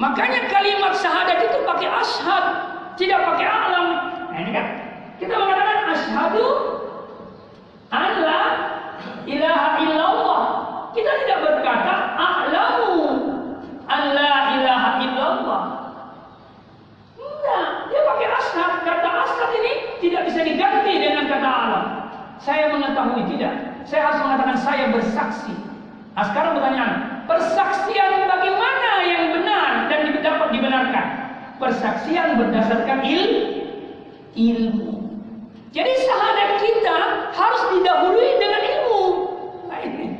Makanya 0.00 0.48
kalimat 0.48 0.96
syahadat 0.96 1.52
itu 1.52 1.60
pakai 1.60 1.92
ashad, 1.92 2.44
tidak 3.02 3.20
pakai 3.34 3.46
alam. 3.50 3.86
Nah, 4.30 4.38
ini 4.38 4.50
kan 4.54 4.66
kita 5.18 5.34
mengatakan 5.34 5.78
ashadu 5.90 6.46
an 7.90 8.10
la 8.22 8.42
ilaha 9.26 9.68
illallah. 9.82 10.42
Kita 10.92 11.10
tidak 11.24 11.38
berkata 11.42 11.94
a'lamu 12.14 12.94
an 13.90 14.02
la 14.14 14.32
ilaha 14.54 14.90
illallah. 15.02 15.62
Enggak, 17.18 17.66
dia 17.90 18.00
pakai 18.06 18.28
ashad. 18.38 18.72
Kata 18.86 19.10
ashad 19.26 19.50
ini 19.58 19.72
tidak 19.98 20.22
bisa 20.30 20.40
diganti 20.46 20.92
dengan 21.02 21.24
kata 21.26 21.48
alam. 21.50 21.84
Saya 22.38 22.70
mengetahui 22.70 23.26
tidak. 23.34 23.82
Saya 23.82 24.10
harus 24.10 24.20
mengatakan 24.22 24.56
saya 24.62 24.84
bersaksi. 24.94 25.54
Nah, 26.12 26.24
sekarang 26.28 26.60
pertanyaan, 26.60 27.24
persaksian 27.24 28.28
bagaimana 28.28 28.90
yang 29.08 29.32
benar 29.32 29.88
dan 29.88 30.00
dapat 30.20 30.48
dibenarkan? 30.54 31.06
Persaksian 31.62 32.42
berdasarkan 32.42 33.06
il, 33.06 33.22
ilmu. 34.34 34.98
Jadi 35.70 35.92
syahadat 35.94 36.58
kita 36.58 36.96
harus 37.30 37.62
didahului 37.78 38.30
dengan 38.42 38.62
ilmu. 38.66 39.02
Nah, 39.70 39.78
ini. 39.86 40.10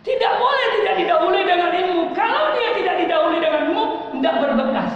Tidak 0.00 0.32
boleh 0.40 0.66
tidak 0.80 0.94
didahului 1.04 1.42
dengan 1.44 1.70
ilmu. 1.76 2.00
Kalau 2.16 2.56
dia 2.56 2.72
tidak 2.80 3.04
didahului 3.04 3.38
dengan 3.44 3.60
ilmu, 3.68 3.84
tidak 4.16 4.34
berbekas. 4.40 4.92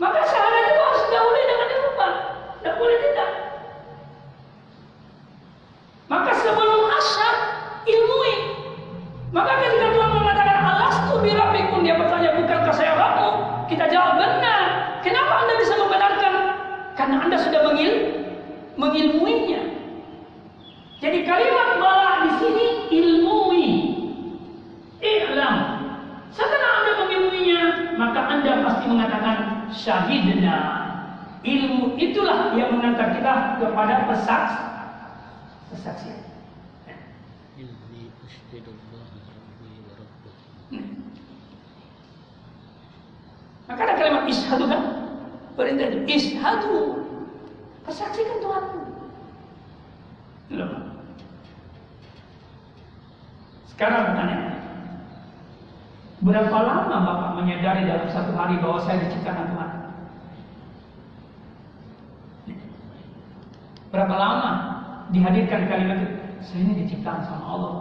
Maka 0.00 0.20
mengilmuinya. 18.90 19.62
Jadi 21.00 21.18
kalimat 21.24 21.78
bala 21.78 22.26
di 22.26 22.30
sini 22.42 22.66
ilmui. 22.90 23.66
I'lam. 25.00 25.56
Setelah 26.34 26.70
Anda 26.82 26.92
mengilmuinya, 27.06 27.62
maka 27.96 28.20
Anda 28.28 28.52
pasti 28.66 28.84
mengatakan 28.90 29.36
syahidna. 29.72 30.58
Ilmu 31.40 31.96
itulah 31.96 32.52
yang 32.52 32.76
mengantar 32.76 33.16
kita 33.16 33.56
kepada 33.56 34.04
pesaks 34.04 34.70
rabbi 39.30 39.72
wa 39.86 39.92
rabbukum. 39.96 40.84
Maka 43.70 43.80
ada 43.86 43.94
kalimat 43.96 44.24
ishadu 44.26 44.64
kan? 44.66 44.82
Perintah 45.54 45.86
itu 45.88 45.98
ishadu. 46.10 46.76
Persaksikan 47.86 48.38
Tuhanmu. 48.44 48.79
Loh. 50.50 50.72
Sekarang 53.70 54.12
pertanyaannya. 54.12 54.60
Berapa 56.20 56.52
lama 56.52 56.96
Bapak 57.00 57.30
menyadari 57.40 57.88
dalam 57.88 58.04
satu 58.12 58.36
hari 58.36 58.60
bahwa 58.60 58.76
saya 58.84 59.08
diciptakan 59.08 59.56
Tuhan? 59.56 59.70
Berapa 63.88 64.14
lama 64.20 64.50
dihadirkan 65.16 65.64
kalimat 65.64 65.98
itu? 66.04 66.18
Saya 66.44 66.60
ini 66.60 66.84
diciptakan 66.84 67.24
sama 67.24 67.44
Allah. 67.48 67.74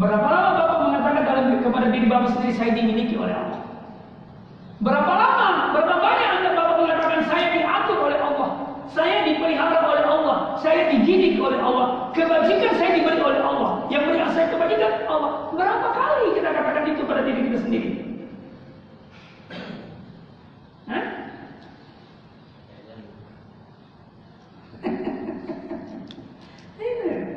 Berapa 0.00 0.26
lama 0.26 0.50
Bapak 0.56 0.78
mengatakan 0.88 1.22
dalam 1.28 1.44
kepada 1.60 1.86
diri 1.92 2.06
Bapak 2.08 2.28
sendiri 2.32 2.54
saya 2.56 2.70
dimiliki 2.72 3.20
oleh 3.20 3.36
Allah? 3.36 3.60
Berapa 4.80 5.12
lama, 5.12 5.48
berapa 5.76 5.94
banyak 6.00 6.30
Anda 6.40 6.50
Bapak 6.56 6.76
mengatakan 6.82 7.20
saya 7.28 7.46
diatur 7.52 7.98
oleh 8.00 8.18
Allah, 8.18 8.48
saya 8.90 9.28
dipelihara 9.28 9.80
oleh 9.86 10.04
Allah, 10.08 10.36
saya 10.58 10.88
dididik 11.04 11.38
oleh 11.38 11.60
Allah, 11.60 12.10
kebajikan 12.16 12.72
saya 12.80 12.96
diberi 12.98 13.20
oleh 13.20 13.40
Allah, 13.40 13.84
yang 13.92 14.08
beri 14.08 14.24
saya 14.32 14.48
kebajikan 14.50 15.06
Allah. 15.06 15.52
Berapa 15.54 15.88
kali 15.92 16.34
kita 16.40 16.48
katakan 16.50 16.84
itu 16.90 17.02
pada 17.06 17.22
diri 17.22 17.40
kita 17.46 17.58
sendiri? 17.62 17.90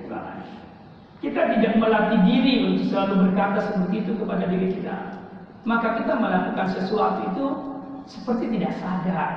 Pak. 0.08 0.28
Kita 1.20 1.42
tidak 1.52 1.74
melatih 1.76 2.20
diri 2.24 2.54
untuk 2.64 2.86
selalu 2.88 3.14
berkata 3.28 3.60
seperti 3.68 3.96
itu 4.08 4.12
kepada 4.16 4.46
diri 4.48 4.68
kita. 4.80 4.96
Maka 5.68 6.00
kita 6.00 6.14
melakukan 6.16 6.68
sesuatu 6.72 7.20
itu 7.36 7.46
seperti 8.08 8.46
tidak 8.56 8.72
sadar. 8.80 9.32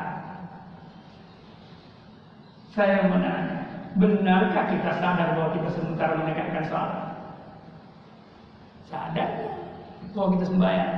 Saya 2.70 3.10
menanya, 3.10 3.49
benarkah 3.98 4.64
kita 4.70 4.90
sadar 5.02 5.34
bahwa 5.34 5.50
kita 5.56 5.68
sementara 5.74 6.12
menekankan 6.20 6.64
salat? 6.70 6.94
Sadar 8.86 9.30
bahwa 10.14 10.28
kita 10.38 10.44
sembahyang? 10.46 10.92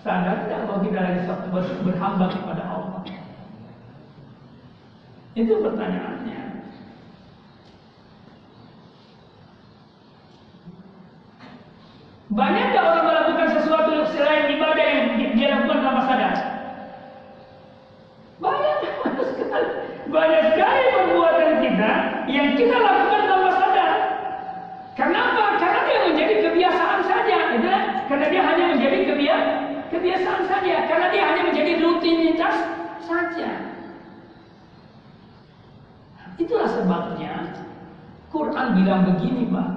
Sadar 0.00 0.36
tidak 0.46 0.60
bahwa 0.70 0.80
kita 0.86 0.98
lagi 1.02 1.20
ber- 1.50 1.80
berhamba 1.84 2.26
kepada 2.30 2.62
Allah? 2.64 3.02
Itu 5.34 5.62
pertanyaannya. 5.62 6.40
Banyakkah 12.30 12.82
orang 12.86 13.06
melakukan 13.10 13.48
sesuatu 13.58 13.92
selain 14.14 14.54
ibadah 14.54 14.86
yang 14.86 15.06
di- 15.18 15.34
dia 15.34 15.48
lakukan 15.58 15.82
tanpa 15.82 16.02
sadar? 16.06 16.34
Banyak 18.38 18.76
banyak 19.02 19.26
sekali. 19.34 19.68
Banyak 20.06 20.42
sekali 20.54 20.82
perbuatan 20.94 21.50
kita 21.58 21.90
yang 22.30 22.48
kita 22.54 22.76
lakukan 22.78 23.22
tanpa 23.26 23.50
sadar. 23.58 23.90
Kenapa? 24.94 25.44
Karena 25.58 25.80
dia 25.90 25.98
menjadi 26.06 26.34
kebiasaan 26.46 27.00
saja, 27.02 27.36
gitu 27.58 27.66
kan? 27.66 27.82
Karena 28.06 28.26
dia 28.30 28.42
hanya 28.46 28.64
menjadi 28.78 28.98
kebia- 29.10 29.48
kebiasaan 29.90 30.42
saja. 30.46 30.74
Karena 30.86 31.06
dia 31.10 31.22
hanya 31.26 31.42
menjadi 31.50 31.72
rutinitas 31.82 32.56
saja. 33.02 33.50
Itulah 36.38 36.69
sebabnya 36.80 37.32
Quran 38.32 38.66
bilang 38.78 39.02
begini, 39.10 39.52
Pak. 39.52 39.68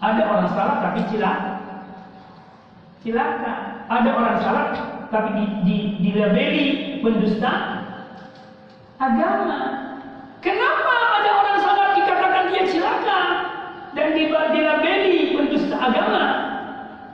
Ada 0.00 0.22
orang 0.24 0.48
salah 0.56 0.76
tapi 0.82 1.00
cilaka. 1.12 1.54
Cilaka. 3.04 3.54
Ada 3.90 4.10
orang 4.16 4.36
salah 4.40 4.66
tapi 5.12 5.30
di, 5.36 5.44
di, 5.66 5.76
dilabeli 6.00 6.66
pendusta 7.04 7.84
agama. 8.96 9.60
Kenapa 10.40 10.92
ada 11.20 11.30
orang 11.44 11.58
salah 11.60 11.86
dikatakan 11.92 12.44
dia 12.48 12.64
cilaka 12.64 13.20
dan 13.92 14.16
dilabeli 14.16 15.36
pendusta 15.36 15.76
agama? 15.76 16.24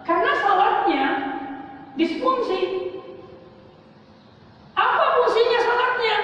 Karena 0.07 0.33
salahnya 0.39 1.07
disfungsi. 1.99 2.61
Apa 4.79 5.05
fungsinya 5.19 5.61
salatnya? 5.67 6.17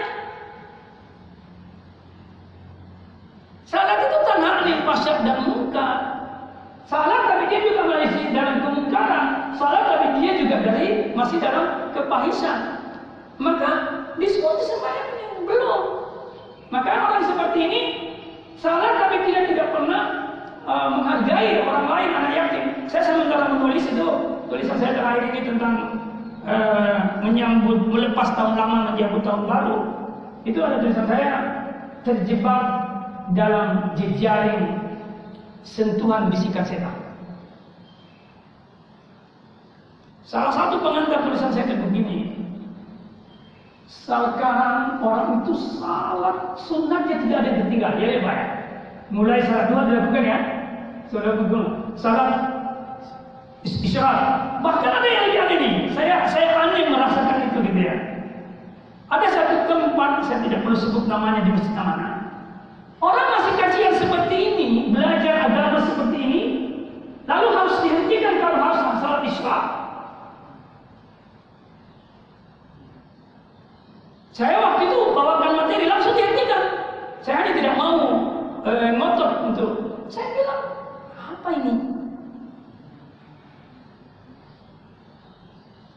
Salat 3.72 4.04
itu 4.04 4.18
tanah 4.28 4.52
anil 4.62 4.80
pasyak 4.84 5.24
dan 5.24 5.38
munkar. 5.48 5.96
Salat 6.84 7.24
tapi 7.24 7.48
dia 7.48 7.60
juga 7.64 7.88
masih 7.88 8.28
dalam 8.36 8.60
kemungkaran. 8.60 9.56
Salat 9.56 9.84
tapi 9.88 10.06
dia 10.20 10.32
juga 10.36 10.56
dari 10.60 11.16
masih 11.16 11.40
dalam 11.40 11.88
kepahisan. 11.96 12.84
Maka 13.40 13.70
diskusi 14.20 14.68
sembahyangnya 14.68 15.48
belum. 15.48 15.80
Maka 16.68 16.88
orang 16.92 17.24
seperti 17.24 17.58
ini 17.64 17.80
salat 18.60 19.08
tapi 19.08 19.24
dia 19.24 19.48
tidak 19.48 19.72
pernah 19.72 20.36
uh, 20.68 20.88
menghargai 20.92 21.64
orang 21.64 21.88
lain 21.88 22.10
anak 22.12 22.32
yatim. 22.36 22.64
Saya 22.92 23.08
sementara 23.08 23.56
menulis 23.56 23.88
itu 23.88 24.08
tulisan 24.52 24.76
saya 24.76 24.92
terakhir 25.00 25.32
ini 25.32 25.40
tentang 25.48 25.74
uh, 26.44 27.24
menyambut 27.24 27.88
melepas 27.88 28.36
tahun 28.36 28.52
lama 28.52 28.92
menyambut 28.92 29.24
tahun 29.24 29.48
baru. 29.48 29.78
Itu 30.42 30.58
ada 30.58 30.82
tulisan 30.82 31.06
saya 31.06 31.34
terjebak 32.02 32.62
dalam 33.38 33.94
jejaring 33.94 34.82
sentuhan 35.62 36.26
bisikan 36.34 36.66
setan. 36.66 36.96
Salah 40.26 40.50
satu 40.50 40.82
pengantar 40.82 41.28
tulisan 41.28 41.54
saya 41.54 41.70
itu 41.70 41.76
begini. 41.78 42.18
Sekarang 43.86 44.98
orang 45.04 45.44
itu 45.44 45.54
salat 45.78 46.58
sunatnya 46.66 47.16
tidak 47.22 47.36
ada 47.38 47.48
yang 47.52 47.58
tertinggal, 47.62 47.92
ya 48.00 48.18
Pak 48.24 48.34
ya. 48.34 48.46
Mulai 49.12 49.38
salat 49.44 49.66
dua 49.70 49.80
dilakukan 49.86 50.24
ya. 50.24 50.38
Salat 51.12 51.36
dua, 51.46 51.64
salat 51.94 52.34
isyarat. 53.62 54.58
Bahkan 54.64 54.90
ada 54.90 55.06
yang 55.06 55.22
lebih 55.28 55.40
aneh 55.44 55.58
nih. 55.60 55.74
Saya 55.94 56.26
saya 56.26 56.48
aneh 56.50 56.90
merasakan 56.90 57.36
itu 57.52 57.58
gitu 57.68 57.80
ya. 57.84 57.96
Ada 59.12 59.26
tempat 59.80 60.10
saya 60.28 60.44
tidak 60.44 60.60
perlu 60.66 60.76
sebut 60.76 61.04
namanya 61.08 61.46
di 61.46 61.50
masjid 61.54 61.72
mana. 61.72 62.08
Orang 63.02 63.26
masih 63.34 63.52
kajian 63.58 63.94
seperti 63.98 64.36
ini, 64.36 64.68
belajar 64.94 65.50
agama 65.50 65.78
seperti 65.82 66.16
ini, 66.18 66.42
lalu 67.26 67.48
harus 67.50 67.76
dihentikan 67.82 68.38
kalau 68.38 68.58
harus 68.60 68.78
salat 69.00 69.22
isyarat. 69.26 69.66
Saya 74.32 74.56
waktu 74.64 74.88
itu 74.88 74.98
bawakan 75.12 75.50
materi 75.60 75.84
langsung 75.84 76.16
dihentikan. 76.16 76.62
Saya 77.20 77.44
hanya 77.44 77.52
tidak 77.52 77.74
mau 77.76 78.00
eh, 78.64 78.90
ngotot 78.96 79.32
untuk. 79.52 79.70
Saya 80.08 80.24
bilang, 80.32 80.62
apa 81.20 81.48
ini? 81.52 81.74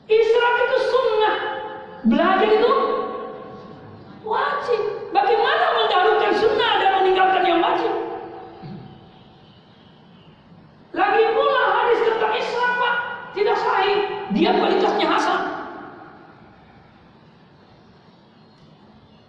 Israq 0.06 0.56
itu 0.68 0.78
sunnah. 0.92 1.36
Belajar 2.06 2.50
itu 2.52 2.74
wajib. 4.28 4.82
Bagaimana 5.16 5.66
mendahulukan 5.80 6.34
sunnah 6.36 6.72
dan 6.84 6.92
meninggalkan 7.02 7.44
yang 7.48 7.64
wajib? 7.64 7.94
Lagi 10.92 11.24
pula 11.32 11.64
hadis 11.72 12.00
tentang 12.04 12.34
Israq, 12.36 12.72
Pak, 12.78 12.96
tidak 13.32 13.58
sahih. 13.64 14.00
Dia 14.36 14.52
kualitasnya 14.60 15.08
hasan. 15.08 15.42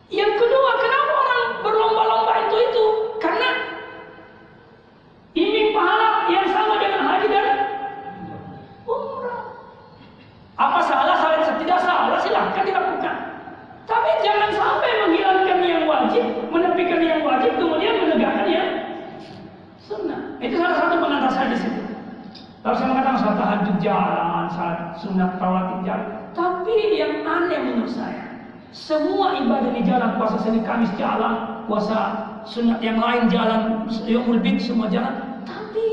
Yang 0.06 0.32
kedua, 0.38 0.70
kenapa 0.78 1.12
orang 1.12 1.42
berlomba-lomba 1.66 2.34
itu 2.46 2.56
itu? 2.70 2.84
Karena 3.18 3.50
ini 5.34 5.74
pahala 5.74 6.30
yang 6.30 6.46
sama 6.46 6.78
dengan 6.78 7.02
haji 7.10 7.26
dan 7.26 7.46
umrah. 8.86 9.42
Apa 10.54 10.80
salah? 10.86 11.18
Salah 11.18 11.58
tidak 11.58 11.78
salah 11.82 12.22
silahkan 12.22 12.62
dilakukan. 12.62 13.16
Tapi 13.86 14.10
jangan 14.22 14.50
sampai 14.54 14.90
menghilangkan 15.06 15.58
yang 15.62 15.84
wajib, 15.90 16.24
menepikan 16.54 17.00
yang 17.02 17.20
wajib, 17.26 17.52
kemudian 17.58 17.94
menegakkan 18.06 18.46
yang 18.46 18.68
sunnah. 19.82 20.38
Itu 20.38 20.54
salah 20.58 20.86
satu 20.86 21.02
pengantar 21.02 21.30
saya 21.34 21.50
di 21.50 21.58
situ. 21.58 21.82
Kalau 22.62 22.74
saya 22.78 22.88
mengatakan 22.94 23.18
salat 23.22 23.36
tahajud 23.42 23.76
jalan, 23.82 24.44
salat 24.54 24.78
sunat 25.00 25.36
rawatib 25.40 25.84
jalan. 25.84 26.08
Tapi 26.36 26.76
yang 27.00 27.24
aneh 27.24 27.60
menurut 27.60 27.92
saya, 27.92 28.26
Semua 28.76 29.40
ibadah 29.40 29.72
di 29.72 29.82
jalan, 29.88 30.20
puasa 30.20 30.36
Senin 30.44 30.60
Kamis 30.60 30.92
jalan, 31.00 31.64
puasa 31.64 32.28
sunat 32.44 32.76
yang 32.84 33.00
lain 33.00 33.32
jalan, 33.32 33.88
Yomul 34.04 34.36
Bid 34.44 34.60
semua 34.60 34.92
jalan. 34.92 35.42
Tapi 35.48 35.88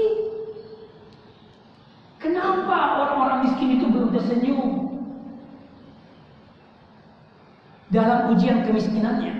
kenapa 2.19 2.99
orang-orang 2.99 3.47
miskin 3.47 3.79
itu 3.79 3.87
belum 3.87 4.11
tersenyum 4.11 4.71
dalam 7.87 8.35
ujian 8.35 8.67
kemiskinannya? 8.67 9.31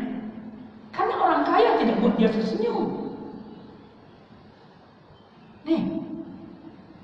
Karena 0.95 1.15
orang 1.19 1.41
kaya 1.43 1.83
tidak 1.83 1.99
buat 1.99 2.15
dia 2.15 2.31
tersenyum. 2.31 3.11
Nih, 5.67 5.83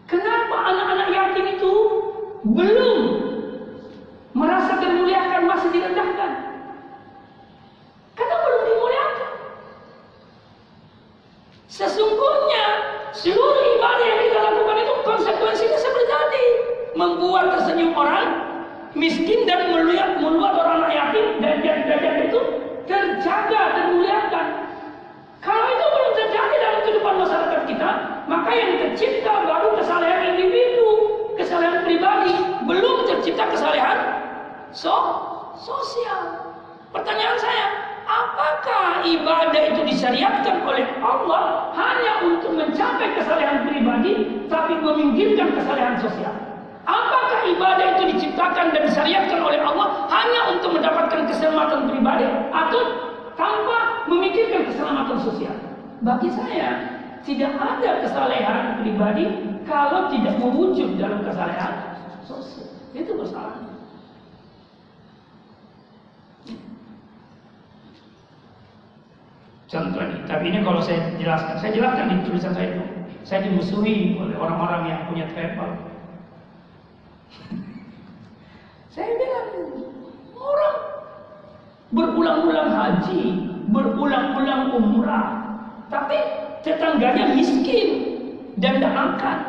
kenapa 0.08 0.56
anak-anak 0.72 1.10
yatim 1.12 1.46
itu 1.58 1.74
belum 2.48 3.00
merasa 4.38 4.78
termuliakan 4.78 5.42
masih 5.50 5.70
direndahkan? 5.74 6.32
Karena 8.14 8.36
belum 8.46 8.62
dimuliakan. 8.68 9.32
Sesungguhnya 11.72 12.66
seluruh 13.16 13.64
ibadah 13.80 14.06
yang 14.06 14.22
kita 14.28 14.40
lakukan 14.44 14.78
itu 14.86 14.94
konsekuensinya 15.08 15.80
seperti 15.80 16.08
tadi, 16.12 16.46
membuat 16.94 17.58
tersenyum 17.58 17.96
orang 17.96 18.28
miskin 18.94 19.48
dan 19.48 19.72
melihat 19.72 20.20
meluat 20.20 20.52
orang 20.60 20.84
anak 20.84 20.92
yatim 20.92 21.26
dan 21.40 21.64
derajat 21.64 22.28
itu 22.28 22.40
terjaga 22.90 23.62
termuliakan. 23.78 24.48
Kalau 25.40 25.68
itu 25.72 25.86
belum 25.88 26.12
terjadi 26.20 26.56
dalam 26.60 26.80
kehidupan 26.84 27.16
masyarakat 27.22 27.62
kita, 27.64 27.90
maka 28.28 28.50
yang 28.52 28.72
tercipta 28.82 29.34
baru 29.48 29.78
kesalahan 29.80 30.36
individu, 30.36 30.90
kesalahan 31.40 31.88
pribadi, 31.88 32.36
belum 32.68 33.08
tercipta 33.08 33.48
kesalahan 33.48 33.98
so 34.76 34.92
sosial. 35.56 36.50
Pertanyaan 36.90 37.38
saya, 37.38 37.68
apakah 38.10 39.06
ibadah 39.06 39.64
itu 39.70 39.82
disyariatkan 39.86 40.66
oleh 40.66 40.90
Allah 41.00 41.70
hanya 41.78 42.26
untuk 42.26 42.58
mencapai 42.58 43.14
kesalahan 43.14 43.70
pribadi, 43.70 44.39
tapi 44.50 44.74
meminggirkan 44.82 45.56
kesalahan 45.56 45.96
sosial? 46.02 46.34
Apakah 46.90 47.46
ibadah 47.46 47.86
itu 47.96 48.04
diciptakan 48.18 48.74
dan 48.74 48.82
disyariatkan 48.90 49.40
oleh 49.40 49.62
Allah 49.62 50.10
hanya 50.10 50.58
untuk 50.58 50.74
mendapatkan 50.74 51.30
keselamatan 51.30 51.86
pribadi 51.86 52.26
atau 52.50 52.82
tanpa 53.38 54.10
memikirkan 54.10 54.66
keselamatan 54.66 55.18
sosial? 55.22 55.54
Bagi 56.02 56.34
saya, 56.34 56.70
tidak 57.22 57.54
ada 57.62 58.02
kesalehan 58.02 58.82
pribadi 58.82 59.26
kalau 59.70 60.10
tidak 60.10 60.34
mewujud 60.42 60.98
dalam 60.98 61.22
kesalehan 61.22 61.74
sosial. 62.26 62.74
Itu 62.98 63.14
masalahnya. 63.14 63.70
Contoh 69.70 70.02
ini, 70.02 70.26
tapi 70.26 70.50
ini 70.50 70.66
kalau 70.66 70.82
saya 70.82 71.14
jelaskan, 71.22 71.54
saya 71.62 71.72
jelaskan 71.78 72.10
di 72.10 72.16
tulisan 72.26 72.58
saya 72.58 72.74
itu, 72.74 72.82
saya 73.30 73.46
dimusuhi 73.46 74.18
oleh 74.18 74.34
orang-orang 74.34 74.90
yang 74.90 75.00
punya 75.06 75.30
travel. 75.30 75.70
saya 78.98 79.14
bilang, 79.22 79.50
orang 80.34 80.78
berulang-ulang 81.94 82.74
haji, 82.74 83.22
berulang-ulang 83.70 84.74
umrah, 84.74 85.46
tapi 85.94 86.18
tetangganya 86.66 87.38
miskin 87.38 88.18
dan 88.58 88.82
tidak 88.82 88.98
angkat. 88.98 89.40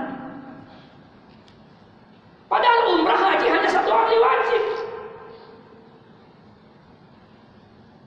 Padahal 2.52 3.00
umrah 3.00 3.16
haji 3.16 3.48
hanya 3.48 3.70
satu 3.72 3.88
kali 3.88 4.16
wajib. 4.20 4.62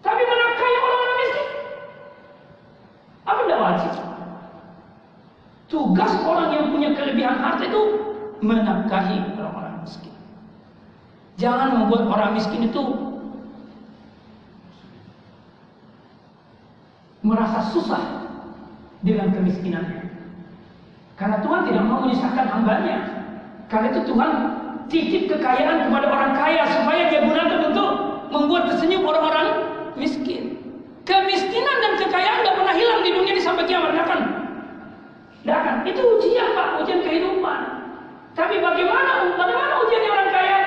Tapi 0.06 0.22
menafkahi 0.22 0.76
orang-orang 0.78 1.18
miskin. 1.18 1.48
Apa 3.26 3.40
tidak 3.42 3.62
wajib? 3.66 3.94
Tugas 5.94 6.10
orang 6.26 6.50
yang 6.58 6.66
punya 6.74 6.90
kelebihan 6.98 7.38
harta 7.38 7.70
itu 7.70 7.82
menafkahi 8.42 9.38
orang-orang 9.38 9.86
miskin. 9.86 10.10
Jangan 11.38 11.70
membuat 11.78 12.10
orang 12.10 12.34
miskin 12.34 12.66
itu 12.66 12.82
merasa 17.22 17.70
susah 17.70 18.26
dengan 19.06 19.38
kemiskinannya. 19.38 20.10
Karena 21.14 21.46
Tuhan 21.46 21.62
tidak 21.70 21.84
mau 21.86 22.02
menyusahkan 22.02 22.46
hambanya. 22.50 22.98
Karena 23.70 23.94
itu 23.94 24.02
Tuhan 24.10 24.32
titip 24.90 25.30
kekayaan 25.30 25.94
kepada 25.94 26.10
orang 26.10 26.34
kaya 26.34 26.74
supaya 26.74 27.14
dia 27.14 27.22
gunakan 27.22 27.70
untuk 27.70 27.90
membuat 28.34 28.74
tersenyum 28.74 29.06
orang-orang 29.06 29.48
miskin. 29.94 30.58
Kemiskinan 31.06 31.78
dan 31.86 31.94
kekayaan 32.02 32.42
tidak 32.42 32.56
pernah 32.58 32.74
hilang 32.82 33.06
di 33.06 33.14
dunia 33.14 33.38
ini 33.38 33.44
sampai 33.46 33.70
kiamat, 33.70 33.94
akan. 33.94 34.33
Tidak 35.44 35.58
akan. 35.60 35.76
Itu 35.84 36.00
ujian 36.00 36.56
Pak, 36.56 36.68
ujian 36.80 37.04
kehidupan. 37.04 37.60
Tapi 38.32 38.64
bagaimana 38.64 39.36
bagaimana 39.36 39.74
ujiannya 39.84 40.10
orang 40.16 40.30
kaya? 40.32 40.58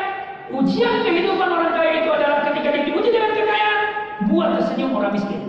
Ujian 0.53 1.01
kehidupan 1.01 1.49
orang 1.49 1.73
kaya 1.73 2.05
itu 2.05 2.11
adalah 2.13 2.45
ketika 2.45 2.69
dia 2.77 2.85
diuji 2.85 3.09
dengan 3.09 3.33
kekayaan, 3.33 3.81
buat 4.29 4.49
tersenyum 4.61 4.93
orang 4.93 5.17
miskin. 5.17 5.41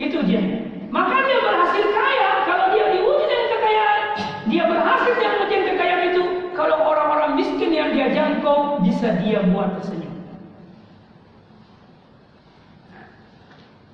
Itu, 0.00 0.16
ujiannya. 0.24 0.90
Maka 0.90 1.16
dia 1.28 1.38
berhasil 1.44 1.84
kaya 1.94 2.30
kalau 2.50 2.66
dia 2.74 2.86
diuji 2.90 3.24
dengan 3.30 3.46
kekayaan. 3.54 4.02
Dia 4.50 4.64
berhasil 4.66 5.12
dengan 5.14 5.34
ujian 5.46 5.62
kekayaan 5.70 6.02
itu 6.10 6.22
kalau 6.58 6.76
orang-orang 6.82 7.30
miskin 7.38 7.70
yang 7.70 7.94
dia 7.94 8.10
jangkau 8.10 8.82
bisa 8.82 9.14
dia 9.22 9.46
buat 9.46 9.78
tersenyum. 9.78 10.10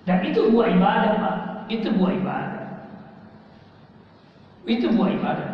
Dan 0.08 0.18
itu 0.24 0.48
buah 0.48 0.68
ibadah, 0.72 1.12
Pak. 1.20 1.36
Itu 1.68 1.90
buah 1.92 2.14
ibadah. 2.16 2.55
Itu 4.66 4.90
buah 4.90 5.10
ibadah. 5.14 5.48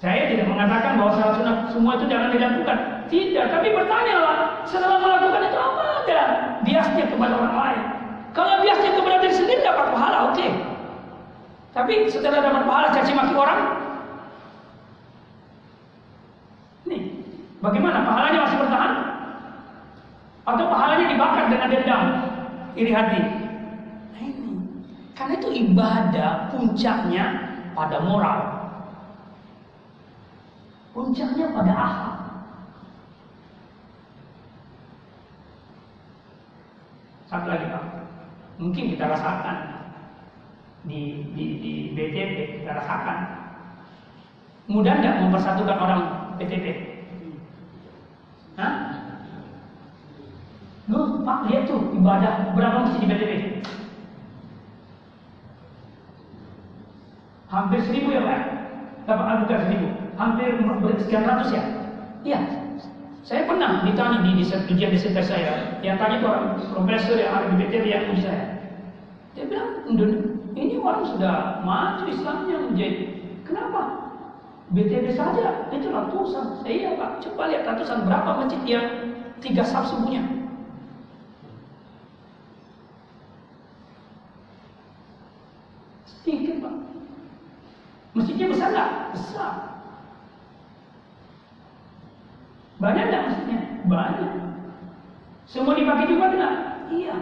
Saya 0.00 0.28
tidak 0.32 0.48
mengatakan 0.48 1.00
bahwa 1.00 1.12
salat 1.16 1.36
sunat 1.40 1.58
semua 1.72 1.92
itu 2.00 2.04
jangan 2.08 2.28
dilakukan. 2.32 2.78
Tidak, 3.08 3.46
tapi 3.52 3.68
bertanyalah 3.72 4.64
setelah 4.64 5.00
melakukan 5.00 5.42
itu 5.48 5.58
apa 5.60 5.82
ada 6.04 6.20
biasnya 6.64 7.04
kepada 7.08 7.32
orang 7.36 7.56
lain. 7.56 7.80
Kalau 8.32 8.54
biasnya 8.64 8.90
kepada 8.96 9.16
diri 9.20 9.34
sendiri 9.36 9.60
dapat 9.64 9.86
pahala, 9.92 10.18
oke. 10.28 10.34
Okay. 10.36 10.50
Tapi 11.76 11.92
setelah 12.08 12.40
dapat 12.40 12.62
pahala 12.64 12.86
caci 12.92 13.12
maki 13.12 13.34
orang, 13.36 13.60
nih, 16.88 17.02
bagaimana 17.60 17.98
pahalanya 18.04 18.40
masih 18.48 18.58
bertahan? 18.64 18.92
Atau 20.44 20.64
pahalanya 20.68 21.06
dibakar 21.12 21.44
dengan 21.52 21.68
dendam, 21.68 22.02
iri 22.76 22.92
hati? 22.92 23.43
Karena 25.24 25.40
itu 25.40 25.56
ibadah 25.56 26.52
puncaknya 26.52 27.24
pada 27.72 27.96
moral, 28.04 28.40
puncaknya 30.92 31.48
pada 31.48 31.72
akhlak. 31.72 32.16
Satu 37.24 37.46
lagi 37.48 37.72
Pak, 37.72 37.84
mungkin 38.60 38.84
kita 38.92 39.08
rasakan 39.08 39.56
di, 40.84 41.32
di, 41.32 41.44
di 41.56 41.72
BTP, 41.96 42.60
kita 42.60 42.84
rasakan. 42.84 43.18
Mudah 44.68 44.92
nggak 44.92 45.24
mempersatukan 45.24 45.78
orang 45.80 46.02
BTP? 46.36 46.66
Hah? 48.60 48.72
Lu 50.92 51.24
Pak 51.24 51.48
lihat 51.48 51.64
tuh 51.64 51.96
ibadah 51.96 52.52
berapa 52.52 52.84
masjid 52.84 53.00
di 53.00 53.08
BTP? 53.08 53.53
Hampir 57.54 57.86
seribu 57.86 58.10
ya 58.10 58.22
Pak? 58.26 58.40
Dapat 59.06 59.46
bukan 59.46 59.60
seribu, 59.68 59.88
hampir 60.18 60.48
sekian 61.06 61.22
ratus 61.22 61.54
ya? 61.54 61.62
Iya, 62.24 62.40
saya 63.22 63.46
pernah 63.46 63.84
ditanya 63.86 64.26
di 64.26 64.42
ujian 64.42 64.90
desain 64.90 65.22
saya, 65.22 65.78
yang 65.84 66.00
tanya 66.00 66.18
itu 66.18 66.26
orang 66.26 66.58
profesor 66.72 67.14
yang 67.14 67.30
ada 67.30 67.52
di 67.52 67.56
BTP 67.62 67.84
yang 67.94 68.10
uji 68.10 68.26
saya. 68.26 68.58
Dia 69.36 69.44
bilang, 69.46 69.86
ini 70.56 70.74
orang 70.80 71.04
sudah 71.04 71.60
maju 71.62 72.04
Islamnya 72.10 72.56
menjadi. 72.64 73.02
Kenapa? 73.44 73.82
BTP 74.72 75.12
saja 75.12 75.68
itu 75.70 75.92
ratusan. 75.92 76.64
Saya 76.64 76.72
iya 76.72 76.90
pak, 76.96 77.22
coba 77.22 77.52
lihat 77.52 77.68
ratusan 77.68 78.08
berapa 78.08 78.30
masjid 78.40 78.60
yang 78.64 78.86
tiga 79.44 79.62
sab 79.62 79.84
subuhnya. 79.84 80.24
Sedikit 86.08 86.64
pak. 86.64 86.74
Masjidnya 88.14 88.46
besar 88.46 88.68
nggak? 88.70 88.90
Besar. 89.18 89.52
Banyak 92.78 93.04
nggak 93.10 93.24
masjidnya? 93.26 93.58
Banyak. 93.90 94.32
Semua 95.50 95.74
dipakai 95.74 96.06
juga 96.06 96.30
tidak? 96.30 96.52
Iya. 96.94 97.16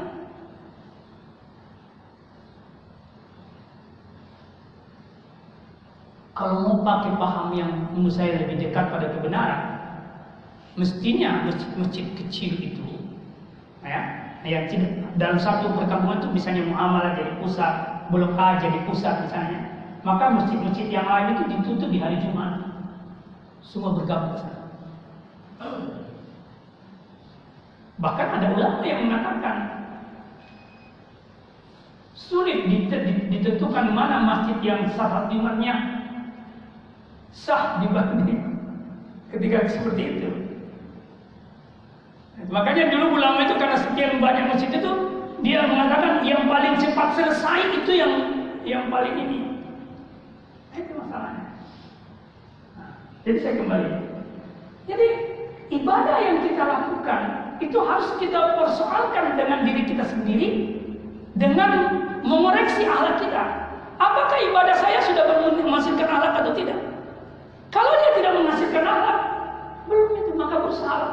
Kalau 6.33 6.65
mau 6.65 6.77
pakai 6.81 7.13
paham 7.21 7.49
yang 7.57 7.93
menurut 7.93 8.13
saya 8.13 8.41
lebih 8.41 8.57
dekat 8.57 8.89
pada 8.89 9.13
kebenaran, 9.13 9.63
mestinya 10.77 11.45
masjid-masjid 11.45 12.09
kecil 12.17 12.57
itu 12.57 12.85
ya 13.85 14.01
yang 14.43 14.67
dalam 15.21 15.39
satu 15.39 15.71
perkampungan 15.77 16.25
itu 16.25 16.29
misalnya 16.33 16.65
muamalah 16.67 17.15
jadi 17.15 17.37
pusat 17.39 17.75
blok 18.09 18.35
A 18.41 18.59
jadi 18.59 18.79
pusat 18.89 19.29
misalnya 19.29 19.72
maka 20.03 20.25
masjid-masjid 20.35 20.91
yang 20.91 21.07
lain 21.07 21.39
itu 21.39 21.43
ditutup 21.59 21.89
di 21.91 21.99
hari 22.03 22.19
Jumat. 22.23 22.59
Semua 23.63 23.95
bergabung 23.95 24.37
sana. 24.39 24.67
Bahkan 28.03 28.29
ada 28.35 28.47
ulama 28.51 28.83
yang 28.83 29.07
mengatakan 29.07 29.57
sulit 32.19 32.67
ditentukan 33.31 33.95
mana 33.95 34.27
masjid 34.27 34.59
yang 34.63 34.91
sah 34.99 35.31
Jumatnya. 35.31 36.03
Sah 37.33 37.81
dibanding 37.81 38.59
ketika 39.33 39.71
seperti 39.71 40.03
itu. 40.19 40.31
Makanya 42.51 42.91
dulu 42.91 43.23
ulama 43.23 43.47
itu 43.47 43.55
karena 43.55 43.79
sekian 43.79 44.19
banyak 44.19 44.51
masjid 44.51 44.71
itu 44.75 44.93
dia 45.47 45.63
mengatakan 45.67 46.27
yang 46.27 46.51
paling 46.51 46.75
cepat 46.79 47.09
selesai 47.15 47.83
itu 47.83 47.93
yang 47.95 48.13
yang 48.67 48.85
paling 48.91 49.15
ini. 49.15 49.41
Nah, 50.73 50.77
itu 50.81 50.93
masalahnya. 50.97 51.47
Nah, 52.79 52.93
jadi 53.23 53.39
saya 53.39 53.55
kembali. 53.63 53.91
Jadi 54.91 55.09
ibadah 55.71 56.17
yang 56.19 56.43
kita 56.43 56.63
lakukan 56.67 57.21
itu 57.63 57.79
harus 57.79 58.11
kita 58.19 58.59
persoalkan 58.59 59.39
dengan 59.39 59.63
diri 59.63 59.87
kita 59.87 60.03
sendiri 60.03 60.49
dengan 61.39 62.03
mengoreksi 62.27 62.83
akhlak 62.83 63.23
kita. 63.23 63.45
Apakah 64.03 64.39
ibadah 64.43 64.75
saya 64.75 64.99
sudah 65.07 65.55
menghasilkan 65.55 66.03
akhlak 66.03 66.35
atau 66.43 66.53
tidak? 66.59 66.79
Kalau 67.71 67.95
dia 68.03 68.11
tidak 68.19 68.33
menghasilkan 68.43 68.83
akhlak, 68.83 69.19
belum 69.87 70.11
itu 70.19 70.31
maka 70.35 70.57
bersalah. 70.67 71.13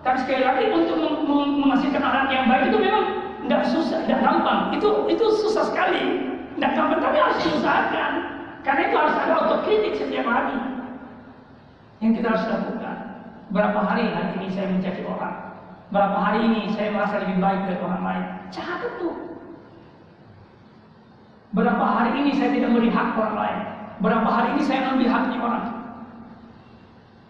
Tapi 0.00 0.16
sekali 0.24 0.42
lagi 0.48 0.64
untuk 0.72 0.96
menghasilkan 1.28 2.00
anak 2.00 2.32
yang 2.32 2.48
baik 2.48 2.72
itu 2.72 2.78
memang 2.80 3.04
tidak 3.44 3.62
susah, 3.68 4.00
tidak 4.08 4.24
gampang. 4.24 4.72
Itu 4.72 5.04
itu 5.12 5.24
susah 5.44 5.68
sekali. 5.68 6.32
Tidak 6.56 6.72
gampang, 6.72 7.04
tapi 7.04 7.20
harus 7.20 7.36
diusahakan. 7.44 8.12
Karena 8.64 8.80
itu 8.88 8.96
harus 8.96 9.14
ada 9.20 9.34
otokritik 9.44 10.00
setiap 10.00 10.24
hari. 10.24 10.69
Yang 12.00 12.12
kita 12.20 12.26
harus 12.32 12.44
lakukan. 12.48 12.96
Berapa 13.52 13.78
hari 13.84 14.04
hari 14.08 14.30
ini 14.40 14.48
saya 14.52 14.66
mencaci 14.72 15.02
orang? 15.04 15.36
Berapa 15.90 16.18
hari 16.22 16.40
ini 16.48 16.60
saya 16.72 16.88
merasa 16.94 17.20
lebih 17.20 17.36
baik 17.42 17.60
dari 17.66 17.78
orang 17.82 18.02
lain? 18.02 18.24
Catat 18.48 18.92
tuh. 18.96 19.16
Berapa 21.50 21.82
hari 21.82 22.10
ini 22.24 22.30
saya 22.38 22.54
tidak 22.54 22.70
melihat 22.72 23.10
orang 23.18 23.36
lain? 23.36 23.58
Berapa 24.00 24.28
hari 24.30 24.48
ini 24.56 24.62
saya 24.64 24.80
ambil 24.86 25.08
haknya 25.10 25.38
orang? 25.42 25.66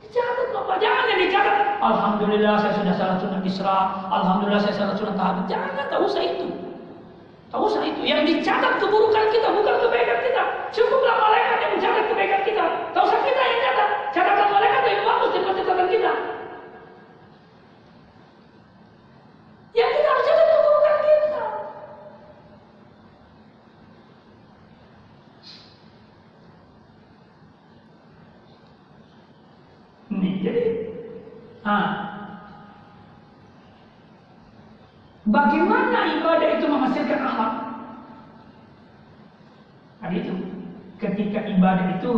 Dicatat 0.05 0.49
Bapak, 0.53 0.77
jangan 0.77 1.05
yang 1.09 1.21
dicatat. 1.25 1.57
Alhamdulillah 1.81 2.55
saya 2.61 2.73
sudah 2.77 2.95
salat 3.01 3.19
sunat 3.25 3.43
Isra. 3.43 3.79
Alhamdulillah 4.13 4.61
saya 4.61 4.75
salat 4.77 4.97
sunat 5.01 5.17
tahajud. 5.17 5.47
Jangan, 5.49 5.85
tak 5.89 6.01
usah 6.05 6.21
itu. 6.21 6.60
Tak 7.51 7.59
usah 7.59 7.83
itu. 7.83 8.01
Yang 8.07 8.21
dicatat 8.31 8.79
keburukan 8.79 9.27
kita, 9.35 9.49
bukan 9.51 9.75
kebaikan 9.83 10.19
kita. 10.23 10.43
Cukuplah 10.71 11.17
malaikat 11.19 11.59
yang 11.59 11.73
mencatat 11.75 12.05
kebaikan 12.07 12.41
kita. 12.47 12.65
Tak 12.95 13.03
usah 13.03 13.21
kita 13.27 13.43
yang 13.43 13.59
catat. 13.67 13.89
Catatan 14.15 14.49
malaikat 14.55 14.83
yang 14.87 15.03
bagus 15.03 15.31
daripada 15.35 15.59
catatan 15.59 15.89
kita. 15.91 16.13
Yang 19.75 19.91
kita 19.99 20.09
harus 20.15 20.27
catat 20.31 20.47
keburukan 20.47 20.97
kita. 21.03 21.45
Nih, 30.11 30.35
jadi 30.39 30.63
ah, 31.67 31.87
bagaimana 35.29 36.21
ibadah 36.21 36.49
itu 36.57 36.65
menghasilkan 36.71 37.21
akhlak? 37.21 37.55
Tadi 40.01 40.17
itu 40.17 40.35
ketika 40.97 41.41
ibadah 41.45 41.87
itu 42.01 42.13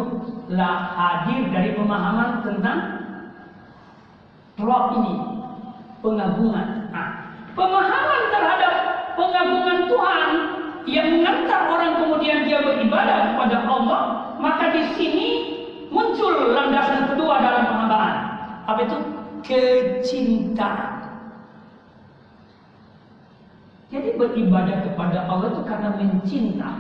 lah 0.51 0.95
hadir 0.95 1.51
dari 1.51 1.71
pemahaman 1.75 2.43
tentang 2.47 2.79
roh 4.63 4.85
ini 5.03 5.15
pengagungan. 6.03 6.91
Nah, 6.95 7.09
pemahaman 7.55 8.23
terhadap 8.31 8.75
pengagungan 9.19 9.79
Tuhan 9.91 10.31
yang 10.87 11.09
mengantar 11.19 11.61
orang 11.71 11.93
kemudian 12.03 12.47
dia 12.47 12.59
beribadah 12.63 13.35
kepada 13.35 13.59
Allah, 13.67 14.03
maka 14.43 14.75
di 14.75 14.83
sini 14.99 15.29
muncul 15.91 16.55
landasan 16.55 17.15
kedua 17.15 17.39
dalam 17.39 17.63
penghambaan. 17.71 18.17
Apa 18.67 18.81
itu? 18.83 18.99
Kecintaan. 19.43 20.91
Jadi 23.93 24.12
beribadah 24.23 24.87
kepada 24.87 25.27
Allah 25.27 25.51
itu 25.51 25.63
karena 25.67 25.91
mencinta. 25.99 26.71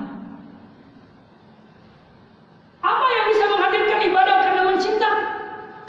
Apa 2.83 3.07
yang 3.07 3.26
bisa 3.35 3.44
menghadirkan 3.50 4.00
ibadah 4.07 4.37
karena 4.46 4.62
mencinta? 4.70 5.11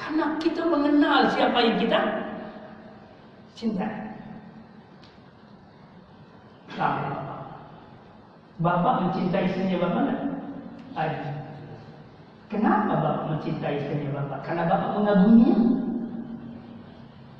Karena 0.01 0.25
kita 0.41 0.61
mengenal 0.65 1.29
siapa 1.29 1.57
yang 1.61 1.77
kita 1.77 1.99
cinta. 3.53 3.85
Sama. 6.73 7.23
Bapak 8.61 8.93
mencintai 9.05 9.49
istrinya 9.49 9.77
Bapak? 9.81 10.03
Ada. 10.93 11.21
Kenapa 12.49 12.93
Bapak 13.01 13.25
mencintai 13.33 13.81
istrinya 13.81 14.09
Bapak? 14.21 14.39
Karena 14.45 14.63
Bapak 14.69 14.89
mengaguminya? 14.97 15.57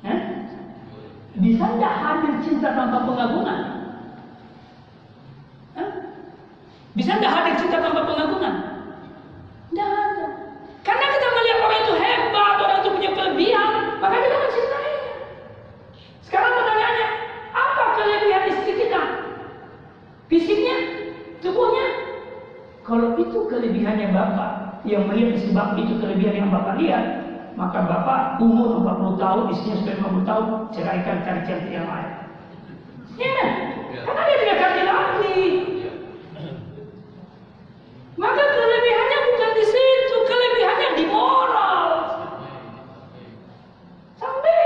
Eh? 0.04 0.20
Bisa 1.38 1.64
tidak 1.66 1.94
hadir 2.02 2.34
cinta 2.46 2.68
tanpa 2.74 2.98
pengagungan? 3.08 3.60
Eh? 5.78 5.90
Bisa 6.94 7.18
tidak 7.18 7.34
hadir 7.34 7.54
cinta 7.58 7.82
tanpa 7.82 8.06
pengagungan? 8.06 8.54
Tidak 9.70 9.88
ada. 9.90 10.26
Karena 10.86 11.06
kita 11.10 11.26
melihat 11.34 11.58
orang 11.58 11.80
itu 11.82 11.94
hebat, 11.98 12.56
orang 12.62 12.78
itu 12.78 12.90
punya 12.94 13.10
kelebihan, 13.18 13.70
maka 13.98 14.16
kita 14.22 14.36
mencintainya. 14.38 15.02
Sekarang 16.22 16.52
pertanyaannya, 16.54 17.08
apa 17.50 17.84
kelebihan 17.98 18.42
istri 18.54 18.72
kita? 18.78 19.02
Fisiknya? 20.30 20.76
Tubuhnya? 21.42 21.86
Kalau 22.84 23.16
itu 23.16 23.38
kelebihannya 23.48 24.12
Bapak, 24.12 24.52
yang 24.84 25.08
melihat 25.08 25.40
sebab 25.40 25.80
itu 25.80 25.96
kelebihan 25.96 26.44
yang 26.44 26.50
Bapak 26.52 26.76
lihat, 26.76 27.04
maka 27.56 27.80
Bapak 27.80 28.44
umur 28.44 28.84
40 28.84 29.16
tahun, 29.16 29.44
istrinya 29.56 29.76
sudah 29.80 29.94
50 30.04 30.28
tahun, 30.28 30.46
ceraikan 30.76 31.16
cari 31.24 31.40
cantik 31.48 31.72
yang 31.72 31.88
lain. 31.88 32.10
Ya, 33.16 33.40
karena 34.04 34.22
dia 34.28 34.36
tidak 34.36 34.56
ganti 34.60 34.82
lagi. 34.84 35.40
Maka 38.20 38.42
kelebihannya 38.42 39.18
bukan 39.32 39.50
di 39.56 39.64
situ, 39.64 40.16
kelebihannya 40.28 40.88
di 41.00 41.04
moral. 41.08 41.88
Sampai 44.20 44.60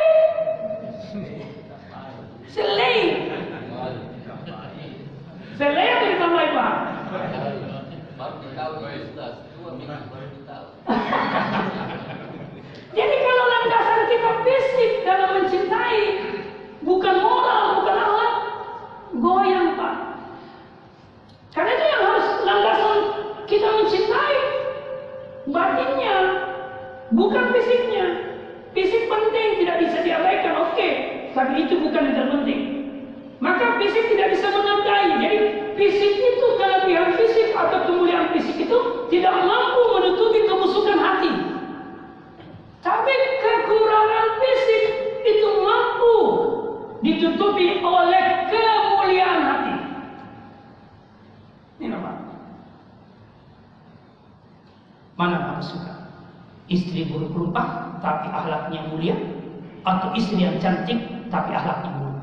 selai. 2.50 2.96
Selai 5.54 5.86
atau 5.86 6.06
ditambahin 6.10 6.50
Pak? 6.54 6.74
baru 8.18 8.50
tahu 8.58 8.72
Ustaz 8.82 9.32
dua 9.54 9.70
minggu 9.78 10.06
baru 10.10 10.38
tahu 10.42 10.66
Jadi 12.98 13.16
kalau 13.22 13.44
landasan 13.46 14.00
kita 14.10 14.30
fisik 14.42 14.92
dalam 15.06 15.30
mencintai, 15.38 16.02
bukan 16.82 17.16
moral, 17.22 17.64
bukan 17.78 17.94
akhlak, 17.94 18.34
goyang 19.22 19.68
Pak. 19.78 19.94
Karena 21.54 21.70
itu 21.78 21.84
yang 21.86 22.02
harus 22.10 22.28
landasan 22.42 22.98
kita 23.46 23.68
mencintai 23.70 24.38
batinnya, 25.52 26.16
bukan 27.14 27.44
fisiknya. 27.54 28.06
Fisik 28.74 29.06
penting, 29.06 29.48
tidak 29.64 29.76
bisa 29.84 29.98
diabaikan, 30.02 30.54
oke. 30.68 30.88
Tapi 31.36 31.54
itu 31.64 31.74
bukan 31.78 32.02
yang 32.02 32.16
terpenting. 32.18 32.62
Maka 33.38 33.78
fisik 33.78 34.10
tidak 34.10 34.34
bisa 34.34 34.50
menandai. 34.50 35.22
Jadi 35.22 35.38
fisik 35.78 36.12
itu 36.18 36.46
kelebihan 36.58 37.14
fisik 37.14 37.54
atau 37.54 37.86
kemuliaan 37.86 38.34
fisik 38.34 38.66
itu 38.66 38.78
tidak 39.14 39.34
mampu 39.46 39.82
menutupi 39.94 40.42
kebusukan 40.44 40.98
hati. 40.98 41.32
Tapi 42.82 43.14
kekurangan 43.42 44.26
fisik 44.42 44.84
itu 45.22 45.48
mampu 45.62 46.16
ditutupi 47.02 47.78
oleh 47.78 48.26
kemuliaan 48.50 49.40
hati. 49.46 49.74
Ini 51.78 51.94
apa? 51.94 52.12
Mana 55.14 55.36
kamu 55.46 55.62
suka? 55.62 55.94
Istri 56.68 57.08
buruk 57.08 57.32
rupa 57.32 57.94
tapi 58.02 58.28
akhlaknya 58.28 58.80
mulia 58.92 59.16
atau 59.86 60.12
istri 60.18 60.42
yang 60.42 60.58
cantik 60.58 60.98
tapi 61.30 61.50
akhlaknya 61.54 61.90
buruk? 61.96 62.18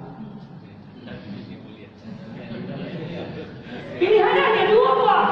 Pilihannya 3.96 4.44
hanya 4.44 4.64
dua 4.76 4.90
pak. 5.00 5.24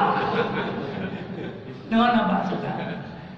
Dengan 1.92 2.16
apa 2.16 2.48
suka? 2.48 2.72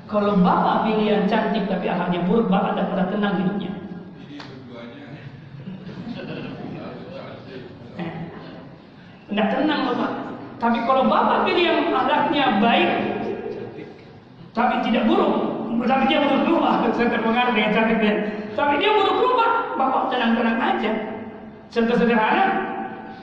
Kalau 0.06 0.38
bapak 0.38 0.86
pilih 0.86 1.06
yang 1.06 1.26
cantik 1.26 1.66
tapi 1.66 1.90
akhlaknya 1.90 2.22
buruk, 2.30 2.46
bapak 2.46 2.78
tidak 2.78 2.88
pernah 2.94 3.06
tenang 3.10 3.34
hidupnya. 3.42 3.85
Tidak 9.36 9.52
tenang 9.52 9.92
bapak. 9.92 10.12
Tapi 10.56 10.80
kalau 10.88 11.04
bapak 11.12 11.44
pilih 11.44 11.68
yang 11.68 11.92
akhlaknya 11.92 12.56
baik, 12.56 12.88
tapi 14.56 14.80
tidak 14.88 15.04
buruk, 15.04 15.60
tapi 15.84 16.08
dia 16.08 16.24
buruk 16.24 16.48
rumah, 16.48 16.80
saya 16.96 17.12
terpengaruh 17.12 17.52
dengan 17.52 17.76
cantik 17.76 18.00
dia. 18.00 18.16
Tapi 18.56 18.80
dia 18.80 18.96
buruk 18.96 19.20
rumah, 19.20 19.76
bapak 19.76 20.08
tenang-tenang 20.08 20.56
aja. 20.56 21.20
Contoh 21.68 22.00
sederhana, 22.00 22.44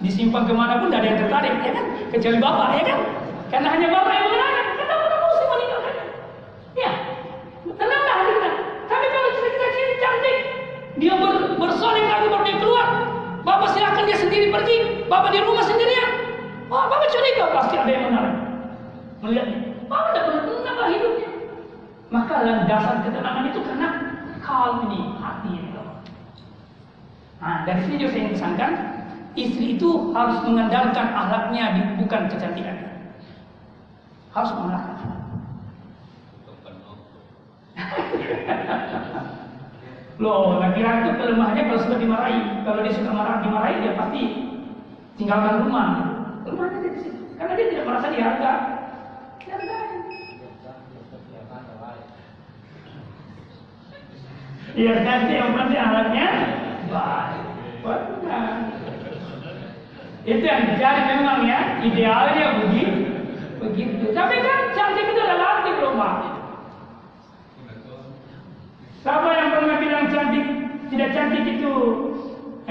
disimpan 0.06 0.46
ke 0.46 0.54
mana 0.54 0.86
pun 0.86 0.94
tidak 0.94 1.02
ada 1.02 1.10
yang 1.10 1.20
tertarik, 1.26 1.54
ya 1.66 1.72
kan? 1.82 1.86
Kecuali 2.14 2.38
bapak, 2.38 2.68
ya 2.78 2.84
kan? 2.94 3.00
Karena 3.50 3.68
hanya 3.74 3.88
bapak 3.90 4.14
yang 4.14 4.26
mengenalkan, 4.30 4.66
kita 4.78 4.94
pun 4.94 5.10
mesti 5.18 5.46
meninggalkannya. 5.50 6.06
Ya, 6.78 6.92
tenanglah 7.74 8.18
kita. 8.22 8.50
Tapi 8.86 9.06
kalau 9.10 9.30
kita 9.34 9.68
ciri 9.74 9.96
cantik, 9.98 10.38
dia 11.02 11.14
ber, 11.18 11.58
bersolek 11.58 12.06
lagi 12.06 12.30
keluar. 12.30 12.63
Bapak 13.44 13.76
silakan 13.76 14.08
dia 14.08 14.18
sendiri 14.20 14.48
pergi, 14.52 15.04
bapak 15.12 15.36
di 15.36 15.40
rumah 15.44 15.64
sendirian. 15.68 16.12
Wah, 16.72 16.88
bapak 16.88 17.12
curiga 17.12 17.52
pasti 17.52 17.76
ada 17.76 17.92
yang 17.92 18.04
menarik. 18.08 18.36
Melihatnya, 19.20 19.60
bapak 19.92 20.10
tidak 20.16 20.24
pernah 20.32 20.64
tenang 20.64 20.92
hidupnya. 20.96 21.30
Maka 22.08 22.36
landasan 22.44 22.98
ketenangan 23.04 23.46
itu 23.52 23.60
karena 23.68 23.90
calm 24.40 24.76
ini 24.88 25.00
hati 25.20 25.50
ini. 25.52 25.70
Nah, 27.44 27.68
dari 27.68 27.84
sini 27.84 28.00
juga 28.00 28.12
saya 28.16 28.32
pesankan, 28.32 28.72
istri 29.36 29.76
itu 29.76 30.16
harus 30.16 30.40
mengandalkan 30.48 31.12
akhlaknya 31.12 32.00
bukan 32.00 32.32
kecantikannya. 32.32 33.20
Harus 34.32 34.52
mengandalkan. 34.56 34.96
Loh, 40.24 40.56
laki-laki 40.56 41.04
itu 41.04 41.20
kelemahannya 41.20 41.68
kalau 41.68 41.84
sudah 41.84 42.00
dimarahi, 42.00 42.40
kalau 42.64 42.80
dia 42.80 42.96
suka 42.96 43.12
marah 43.12 43.44
dimarahi 43.44 43.84
dia 43.84 43.92
pasti 44.00 44.24
tinggalkan 45.20 45.68
rumah. 45.68 45.88
Kelemahannya 46.48 46.80
di 46.96 47.00
situ, 47.04 47.24
karena 47.36 47.60
dia 47.60 47.68
tidak 47.68 47.86
merasa 47.92 48.08
diharga. 48.08 48.54
Dihargai. 49.44 50.00
Iya, 54.74 54.94
nanti 55.06 55.34
yang 55.36 55.52
penting 55.54 55.82
alatnya 55.84 56.28
baik. 56.88 57.46
Benar. 57.84 58.54
Itu 60.24 60.44
yang 60.48 60.62
dicari 60.72 61.02
memang 61.20 61.40
ya, 61.44 61.60
idealnya 61.84 62.64
begitu. 62.64 63.12
Begitu. 63.60 64.06
Tapi 64.16 64.36
kan 64.40 64.60
cantik 64.72 65.12
itu 65.12 65.22
loh, 65.84 65.94
Pak. 66.00 66.33
Siapa 69.04 69.30
yang 69.36 69.52
pernah 69.52 69.76
bilang 69.84 70.08
cantik, 70.16 70.48
tidak 70.88 71.12
cantik 71.12 71.44
itu 71.44 71.76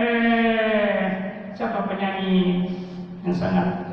eh 0.01 1.05
siapa 1.53 1.85
penyanyi 1.85 2.73
yang 3.21 3.37
sangat 3.37 3.85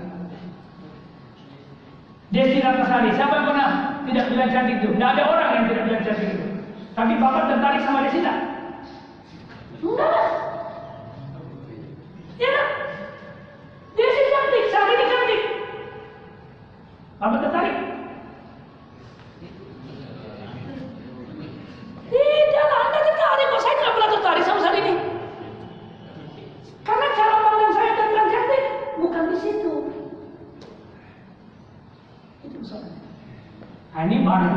Desi 2.32 2.64
Ratnasari, 2.64 3.12
siapa 3.12 3.44
yang 3.44 3.48
pernah 3.52 3.68
tidak 4.08 4.26
bilang 4.32 4.50
cantik 4.56 4.80
itu? 4.80 4.88
Tidak 4.96 5.10
ada 5.20 5.24
orang 5.28 5.50
yang 5.52 5.66
tidak 5.68 5.84
bilang 5.92 6.04
cantik 6.08 6.30
itu. 6.32 6.46
Tapi 6.96 7.14
bapak 7.20 7.44
tertarik 7.52 7.82
sama 7.84 8.08
Desi 8.08 8.20
tak? 8.24 8.38
Enggak. 9.84 10.28
Ya 12.40 12.50
kan? 12.56 12.68
Desi 14.00 14.22
cantik, 14.32 14.64
ini 14.72 15.06
cantik. 15.12 15.42
Bapak 17.20 17.40
tertarik? 17.44 17.76
Tidaklah, 22.10 22.80
anda 22.90 23.00
tertarik 23.06 23.46
kok. 23.54 23.62
Saya 23.62 23.76
tidak 23.78 23.94
pernah 23.94 24.10
tertarik 24.18 24.44
sama 24.46 24.60
saat 24.66 24.76
ini. 24.82 24.94
Karena 26.82 27.08
cara 27.14 27.36
pandang 27.46 27.74
saya 27.78 27.92
tentang 27.94 28.28
cantik 28.34 28.64
bukan 28.98 29.24
di 29.30 29.38
situ. 29.38 29.74
Itu 32.50 32.58
soalnya. 32.66 32.98
Nah, 33.94 34.02
ini 34.10 34.26
baru 34.26 34.50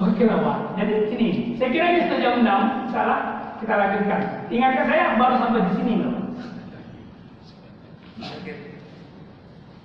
Oke 0.00 0.26
lah 0.26 0.38
Pak. 0.42 0.58
Jadi 0.80 0.92
sini, 1.12 1.28
saya 1.54 1.68
kira 1.70 1.86
ini 1.92 2.00
sudah 2.08 2.18
jam 2.18 2.34
6, 2.42 2.90
salah 2.90 3.20
kita 3.64 3.80
lanjutkan. 3.80 4.20
Ingatkan 4.52 4.84
saya 4.92 5.16
baru 5.16 5.34
sampai 5.40 5.64
di 5.64 5.72
sini 5.80 5.92
loh. 6.04 6.16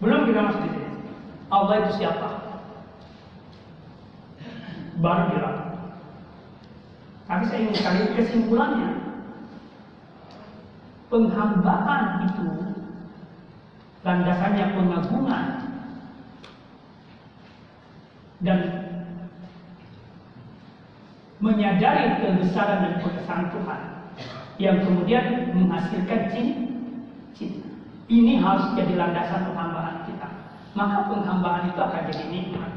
Belum 0.04 0.28
kita 0.28 0.40
masuk 0.44 0.62
di 0.68 0.70
sini. 0.76 0.92
Allah 1.48 1.76
itu 1.80 1.92
siapa? 1.96 2.30
Baru 5.00 5.24
bilang. 5.32 5.58
Tapi 7.24 7.44
saya 7.48 7.60
ingin 7.64 7.76
sekali 7.80 8.02
kesimpulannya. 8.20 8.92
Penghambaan 11.10 12.04
itu 12.30 12.48
landasannya 14.06 14.66
pengagungan 14.78 15.46
dan 18.40 18.60
menyadari 21.40 22.20
kebesaran 22.20 22.84
dan 22.84 22.94
kebesaran 23.00 23.48
Tuhan 23.56 23.82
yang 24.60 24.84
kemudian 24.84 25.56
menghasilkan 25.56 26.28
cinta. 26.32 27.68
Ini 28.10 28.42
harus 28.42 28.74
jadi 28.74 28.98
landasan 28.98 29.48
penghambaan 29.48 30.04
kita. 30.10 30.28
Maka 30.74 31.08
penghambaan 31.08 31.70
itu 31.72 31.80
akan 31.80 32.02
jadi 32.10 32.26
nikmat. 32.28 32.72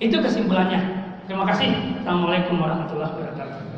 Itu 0.00 0.16
kesimpulannya. 0.24 0.80
Terima 1.28 1.44
kasih. 1.52 2.00
Assalamualaikum 2.00 2.56
warahmatullahi 2.56 3.12
wabarakatuh. 3.12 3.77